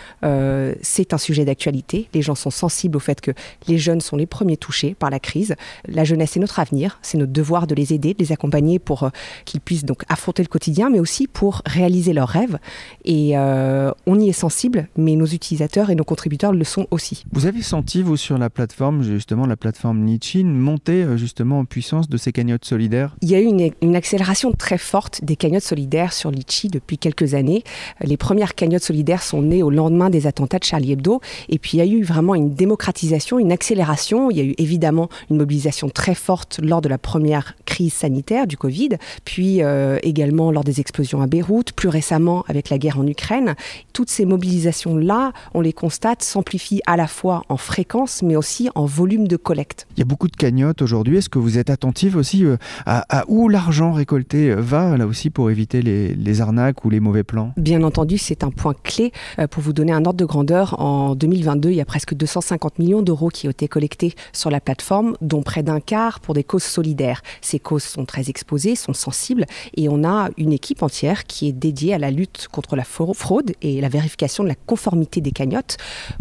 c'est 0.82 1.14
un 1.14 1.18
sujet 1.18 1.44
d'actualité. 1.44 2.08
Les 2.14 2.22
gens 2.22 2.34
sont 2.34 2.50
sensibles 2.50 2.96
au 2.96 3.00
fait 3.00 3.20
que 3.20 3.32
les 3.66 3.78
jeunes 3.78 4.00
sont 4.00 4.16
les 4.16 4.26
premiers 4.26 4.56
touchés 4.56 4.94
par 4.94 5.10
la 5.10 5.20
crise. 5.20 5.45
La 5.86 6.04
jeunesse 6.04 6.36
est 6.36 6.40
notre 6.40 6.60
avenir, 6.60 6.98
c'est 7.02 7.18
notre 7.18 7.32
devoir 7.32 7.66
de 7.66 7.74
les 7.74 7.92
aider, 7.92 8.14
de 8.14 8.18
les 8.18 8.32
accompagner 8.32 8.78
pour 8.78 9.04
euh, 9.04 9.10
qu'ils 9.44 9.60
puissent 9.60 9.84
donc 9.84 10.02
affronter 10.08 10.42
le 10.42 10.48
quotidien, 10.48 10.90
mais 10.90 11.00
aussi 11.00 11.26
pour 11.26 11.62
réaliser 11.66 12.12
leurs 12.12 12.28
rêves. 12.28 12.58
Et 13.04 13.36
euh, 13.36 13.90
on 14.06 14.18
y 14.18 14.28
est 14.28 14.32
sensible, 14.32 14.88
mais 14.96 15.16
nos 15.16 15.26
utilisateurs 15.26 15.90
et 15.90 15.94
nos 15.94 16.04
contributeurs 16.04 16.52
le 16.52 16.64
sont 16.64 16.86
aussi. 16.90 17.24
Vous 17.32 17.46
avez 17.46 17.62
senti, 17.62 18.02
vous, 18.02 18.16
sur 18.16 18.38
la 18.38 18.50
plateforme, 18.50 19.02
justement, 19.02 19.46
la 19.46 19.56
plateforme 19.56 20.00
Nichin, 20.00 20.44
monter 20.44 21.02
euh, 21.02 21.16
justement 21.16 21.60
en 21.60 21.64
puissance 21.64 22.08
de 22.08 22.16
ces 22.16 22.32
cagnottes 22.32 22.64
solidaires? 22.64 23.16
Il 23.22 23.30
y 23.30 23.34
a 23.34 23.40
eu 23.40 23.44
une, 23.44 23.70
une, 23.82 23.96
accélération 23.96 24.52
très 24.52 24.78
forte 24.78 25.24
des 25.24 25.36
cagnottes 25.36 25.62
solidaires 25.62 26.12
sur 26.12 26.30
Litchi 26.30 26.68
depuis 26.68 26.98
quelques 26.98 27.34
années. 27.34 27.64
Les 28.00 28.16
premières 28.16 28.54
cagnottes 28.54 28.82
solidaires 28.82 29.22
sont 29.22 29.42
nées 29.42 29.62
au 29.62 29.70
lendemain 29.70 30.10
des 30.10 30.26
attentats 30.26 30.58
de 30.58 30.64
Charlie 30.64 30.92
Hebdo. 30.92 31.20
Et 31.48 31.58
puis 31.58 31.72
il 31.74 31.78
y 31.78 31.80
a 31.80 31.86
eu 31.86 32.02
vraiment 32.02 32.34
une 32.34 32.54
démocratisation, 32.54 33.38
une 33.38 33.52
accélération. 33.52 34.30
Il 34.30 34.36
y 34.36 34.40
a 34.40 34.44
eu 34.44 34.54
évidemment 34.58 35.08
une 35.30 35.36
mobilisation 35.36 35.88
très 35.88 36.14
forte 36.14 36.60
lors 36.62 36.80
de 36.80 36.88
la 36.88 36.98
première 36.98 37.54
crise 37.64 37.92
sanitaire 37.92 38.46
du 38.46 38.56
Covid, 38.56 38.90
puis 39.24 39.62
euh, 39.62 39.98
également 40.02 40.50
lors 40.50 40.64
des 40.64 40.80
explosions 40.80 41.22
à 41.22 41.26
Beyrouth, 41.26 41.72
plus 41.72 41.88
récemment 41.88 42.44
avec 42.48 42.70
la 42.70 42.78
guerre 42.78 42.98
en 42.98 43.06
Ukraine. 43.06 43.54
Toutes 43.92 44.10
ces 44.10 44.24
mobilisations-là, 44.24 45.32
on 45.54 45.60
les 45.60 45.72
constate, 45.72 46.22
s'amplifient 46.22 46.82
à 46.86 46.96
la 46.96 47.06
fois 47.06 47.42
en 47.48 47.56
fréquence, 47.56 48.22
mais 48.22 48.36
aussi 48.36 48.68
en 48.74 48.86
volume 48.86 49.28
de 49.28 49.36
collecte. 49.36 49.86
Il 49.96 50.00
y 50.00 50.02
a 50.02 50.06
beaucoup 50.06 50.28
de 50.28 50.36
cagnottes 50.36 50.82
aujourd'hui. 50.82 51.18
Est-ce 51.18 51.28
que 51.28 51.38
vous 51.38 51.58
êtes 51.58 51.70
attentif 51.70 52.16
aussi 52.16 52.44
euh, 52.44 52.56
à, 52.86 53.24
où 53.28 53.48
l'argent 53.48 53.92
récolté 53.92 54.50
euh, 54.50 54.56
va, 54.56 54.96
là 54.96 55.06
aussi, 55.06 55.30
pour 55.30 55.50
éviter 55.50 55.82
les, 55.82 56.14
les 56.14 56.40
arnaques 56.40 56.84
ou 56.84 56.90
les 56.90 57.00
mauvais 57.00 57.24
plans? 57.24 57.52
Bien 57.56 57.82
entendu, 57.82 58.18
c'est 58.18 58.44
un 58.44 58.50
point 58.50 58.74
clé. 58.82 59.12
Pour 59.50 59.62
vous 59.62 59.72
donner 59.72 59.92
un 59.92 60.04
ordre 60.04 60.18
de 60.18 60.24
grandeur, 60.24 60.80
en 60.80 61.14
2022, 61.14 61.70
il 61.70 61.76
y 61.76 61.80
a 61.80 61.84
presque 61.84 62.14
250 62.14 62.78
millions 62.78 63.02
d'euros 63.02 63.28
qui 63.28 63.46
ont 63.46 63.50
été 63.50 63.68
collectés 63.68 64.14
sur 64.32 64.50
la 64.50 64.60
plateforme, 64.60 65.15
dont 65.20 65.42
près 65.42 65.62
d'un 65.62 65.80
quart 65.80 66.20
pour 66.20 66.34
des 66.34 66.44
causes 66.44 66.64
solidaires. 66.64 67.22
Ces 67.40 67.58
causes 67.58 67.84
sont 67.84 68.04
très 68.04 68.28
exposées, 68.28 68.76
sont 68.76 68.94
sensibles, 68.94 69.46
et 69.76 69.88
on 69.88 70.04
a 70.04 70.28
une 70.36 70.52
équipe 70.52 70.82
entière 70.82 71.24
qui 71.24 71.48
est 71.48 71.52
dédiée 71.52 71.94
à 71.94 71.98
la 71.98 72.10
lutte 72.10 72.48
contre 72.50 72.76
la 72.76 72.84
fraude 72.84 73.52
et 73.62 73.80
la 73.80 73.88
vérification 73.88 74.44
de 74.44 74.48
la 74.48 74.54
conformité 74.54 75.20
des 75.20 75.32
cagnottes. 75.32 75.76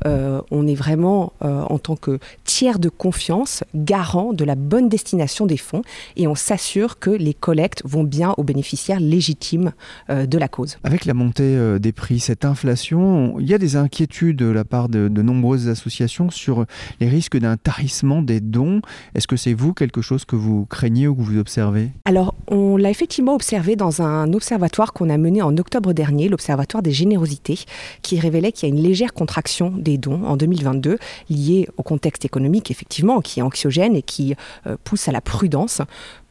Euh, 0.05 0.41
on 0.51 0.67
est 0.67 0.75
vraiment, 0.75 1.33
euh, 1.43 1.61
en 1.61 1.79
tant 1.79 1.95
que 1.95 2.19
tiers 2.43 2.79
de 2.79 2.89
confiance, 2.89 3.63
garant 3.73 4.33
de 4.33 4.43
la 4.43 4.55
bonne 4.55 4.89
destination 4.89 5.45
des 5.45 5.57
fonds, 5.57 5.81
et 6.15 6.27
on 6.27 6.35
s'assure 6.35 6.99
que 6.99 7.09
les 7.09 7.33
collectes 7.33 7.81
vont 7.85 8.03
bien 8.03 8.33
aux 8.37 8.43
bénéficiaires 8.43 8.99
légitimes 8.99 9.73
euh, 10.09 10.25
de 10.25 10.37
la 10.37 10.47
cause. 10.47 10.77
Avec 10.83 11.05
la 11.05 11.13
montée 11.13 11.79
des 11.79 11.91
prix, 11.91 12.19
cette 12.19 12.45
inflation, 12.45 13.39
il 13.39 13.47
y 13.47 13.53
a 13.53 13.57
des 13.57 13.75
inquiétudes 13.75 14.37
de 14.37 14.47
la 14.47 14.65
part 14.65 14.89
de, 14.89 15.07
de 15.07 15.21
nombreuses 15.21 15.67
associations 15.67 16.29
sur 16.29 16.65
les 16.99 17.09
risques 17.09 17.37
d'un 17.37 17.57
tarissement 17.57 18.21
des 18.21 18.39
dons. 18.39 18.81
Est-ce 19.13 19.27
que 19.27 19.35
c'est 19.35 19.53
vous 19.53 19.73
quelque 19.73 20.01
chose 20.01 20.25
que 20.25 20.35
vous 20.35 20.65
craignez 20.65 21.07
ou 21.07 21.15
que 21.15 21.21
vous 21.21 21.37
observez? 21.37 21.91
Alors, 22.05 22.35
on 22.47 22.77
l'a 22.77 22.89
effectivement 22.89 23.35
observé 23.35 23.75
dans 23.75 24.01
un 24.01 24.33
observatoire 24.33 24.93
qu'on 24.93 25.09
a 25.09 25.17
mené 25.17 25.41
en 25.41 25.57
octobre 25.57 25.93
dernier, 25.93 26.29
l'Observatoire 26.29 26.83
des 26.83 26.91
générosités, 26.91 27.59
qui 28.01 28.19
révélait 28.19 28.51
qu'il 28.51 28.69
y 28.69 28.71
a 28.71 28.75
une 28.75 28.81
légère 28.81 29.13
contraction 29.13 29.71
des 29.75 29.97
dons 29.97 30.23
en 30.25 30.37
2022, 30.37 30.97
liée 31.29 31.67
au 31.77 31.83
contexte 31.83 32.25
économique, 32.25 32.71
effectivement, 32.71 33.21
qui 33.21 33.39
est 33.39 33.43
anxiogène 33.43 33.95
et 33.95 34.01
qui 34.01 34.35
euh, 34.67 34.77
pousse 34.83 35.07
à 35.07 35.11
la 35.11 35.21
prudence. 35.21 35.81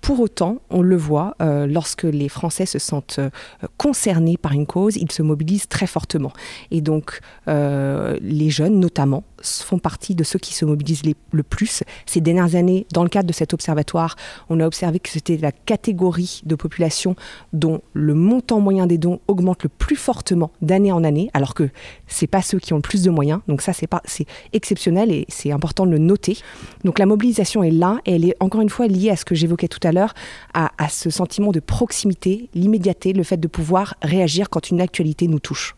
Pour 0.01 0.21
autant, 0.21 0.59
on 0.69 0.83
le 0.83 0.97
voit, 0.97 1.35
euh, 1.41 1.67
lorsque 1.67 2.03
les 2.03 2.29
Français 2.29 2.67
se 2.67 2.79
sentent 2.79 3.19
euh, 3.19 3.31
concernés 3.79 4.37
par 4.37 4.53
une 4.53 4.67
cause, 4.67 4.97
ils 4.97 5.11
se 5.11 5.23
mobilisent 5.23 5.69
très 5.69 5.87
fortement. 5.87 6.33
Et 6.71 6.81
donc, 6.81 7.21
les 7.47 8.51
jeunes, 8.51 8.79
notamment, 8.81 9.25
font 9.45 9.79
partie 9.79 10.15
de 10.15 10.25
ceux 10.25 10.39
qui 10.39 10.55
se 10.55 10.65
mobilisent 10.65 11.03
le 11.33 11.43
plus. 11.43 11.83
Ces 12.07 12.21
dernières 12.21 12.55
années, 12.55 12.87
dans 12.93 13.03
le 13.03 13.09
cadre 13.09 13.29
de 13.29 13.33
cet 13.33 13.55
observatoire, 13.55 14.17
on 14.49 14.61
a 14.61 14.67
observé 14.67 14.99
que 14.99 15.11
c'était 15.11 15.37
la 15.37 15.53
catégorie 15.53 16.43
de 16.45 16.55
population 16.55 17.17
dont 17.53 17.81
le 17.93 18.15
montant 18.15 18.61
moyen 18.61 18.87
des 18.87 18.99
dons 18.99 19.21
augmente 19.29 19.63
le 19.63 19.69
plus 19.69 19.97
fortement 19.97 20.51
d'année 20.63 20.93
en 20.93 21.05
année, 21.05 21.31
alors 21.35 21.55
que 21.55 21.69
c'est 22.07 22.27
pas 22.27 22.43
ceux 22.43 22.59
qui 22.59 22.73
ont 22.73 22.77
le 22.77 22.83
plus 22.83 23.03
de 23.03 23.11
moyens. 23.11 23.41
Donc 23.49 23.63
ça, 23.63 23.73
c'est 23.73 23.89
c'est 24.07 24.27
exceptionnel 24.53 25.13
et 25.13 25.27
c'est 25.29 25.53
important 25.53 25.87
de 25.87 25.91
le 25.91 25.99
noter. 25.99 26.39
Donc 26.85 26.99
la 26.99 27.07
mobilisation 27.07 27.63
est 27.63 27.71
là 27.71 28.01
et 28.07 28.15
elle 28.17 28.25
est 28.25 28.37
encore 28.41 28.61
une 28.61 28.71
fois 28.71 28.87
liée 28.87 29.11
à 29.11 29.17
ce 29.17 29.25
que 29.25 29.35
j'évoquais 29.35 29.69
tout 29.69 29.81
à 29.87 29.93
l'heure, 29.93 30.15
à, 30.55 30.73
à 30.79 30.89
ce 30.89 31.11
sentiment 31.11 31.53
de 31.53 31.61
proximité, 31.61 32.49
l'immédiateté, 32.55 33.13
le 33.13 33.23
fait 33.23 33.37
de 33.37 33.49
pouvoir 33.49 33.95
réagir 34.03 34.51
quand 34.51 34.71
une 34.71 34.81
actualité 34.81 35.29
nous 35.29 35.39
touche. 35.39 35.77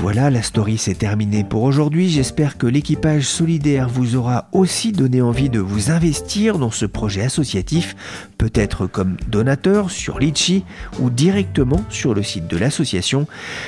Voilà, 0.00 0.30
la 0.30 0.42
story 0.42 0.78
s'est 0.78 0.94
terminée 0.94 1.42
pour 1.42 1.64
aujourd'hui. 1.64 2.08
J'espère 2.08 2.56
que 2.56 2.68
l'équipage 2.68 3.24
solidaire 3.24 3.88
vous 3.88 4.14
aura 4.14 4.46
aussi 4.52 4.92
donné 4.92 5.20
envie 5.20 5.48
de 5.48 5.58
vous 5.58 5.90
investir 5.90 6.60
dans 6.60 6.70
ce 6.70 6.86
projet 6.86 7.22
associatif, 7.22 7.96
peut-être 8.38 8.86
comme 8.86 9.16
donateur 9.26 9.90
sur 9.90 10.20
Litchi 10.20 10.64
ou 11.00 11.10
directement 11.10 11.84
sur 11.90 12.14
le 12.14 12.22
site 12.22 12.46
de 12.46 12.56
l'association. 12.56 13.26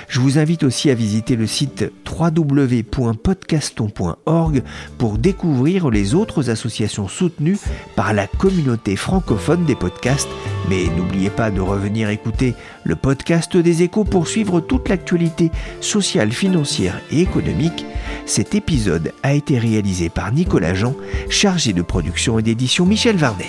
Je 0.08 0.20
vous 0.20 0.38
invite 0.38 0.62
aussi 0.62 0.88
à 0.88 0.94
visiter 0.94 1.34
le 1.34 1.48
site 1.48 1.90
www.podcaston.org 2.08 4.62
pour 4.98 5.18
découvrir 5.18 5.90
les 5.90 6.14
autres 6.14 6.48
associations 6.48 7.08
soutenues 7.08 7.58
par 7.96 8.12
la 8.12 8.28
communauté 8.28 8.94
francophone 8.94 9.64
des 9.64 9.74
podcasts. 9.74 10.30
Mais 10.68 10.86
n'oubliez 10.96 11.30
pas 11.30 11.50
de 11.50 11.60
revenir 11.60 12.10
écouter 12.10 12.54
le 12.84 12.96
podcast 12.96 13.56
des 13.56 13.82
échos 13.82 14.04
pour 14.04 14.28
suivre 14.28 14.60
toute 14.60 14.88
l'actualité 14.88 15.50
sociale 15.80 16.32
financière 16.32 17.00
et 17.10 17.20
économique, 17.20 17.84
cet 18.26 18.54
épisode 18.54 19.12
a 19.22 19.34
été 19.34 19.58
réalisé 19.58 20.08
par 20.08 20.32
Nicolas 20.32 20.74
Jean, 20.74 20.94
chargé 21.28 21.72
de 21.72 21.82
production 21.82 22.38
et 22.38 22.42
d'édition 22.42 22.86
Michel 22.86 23.16
Varnet. 23.16 23.48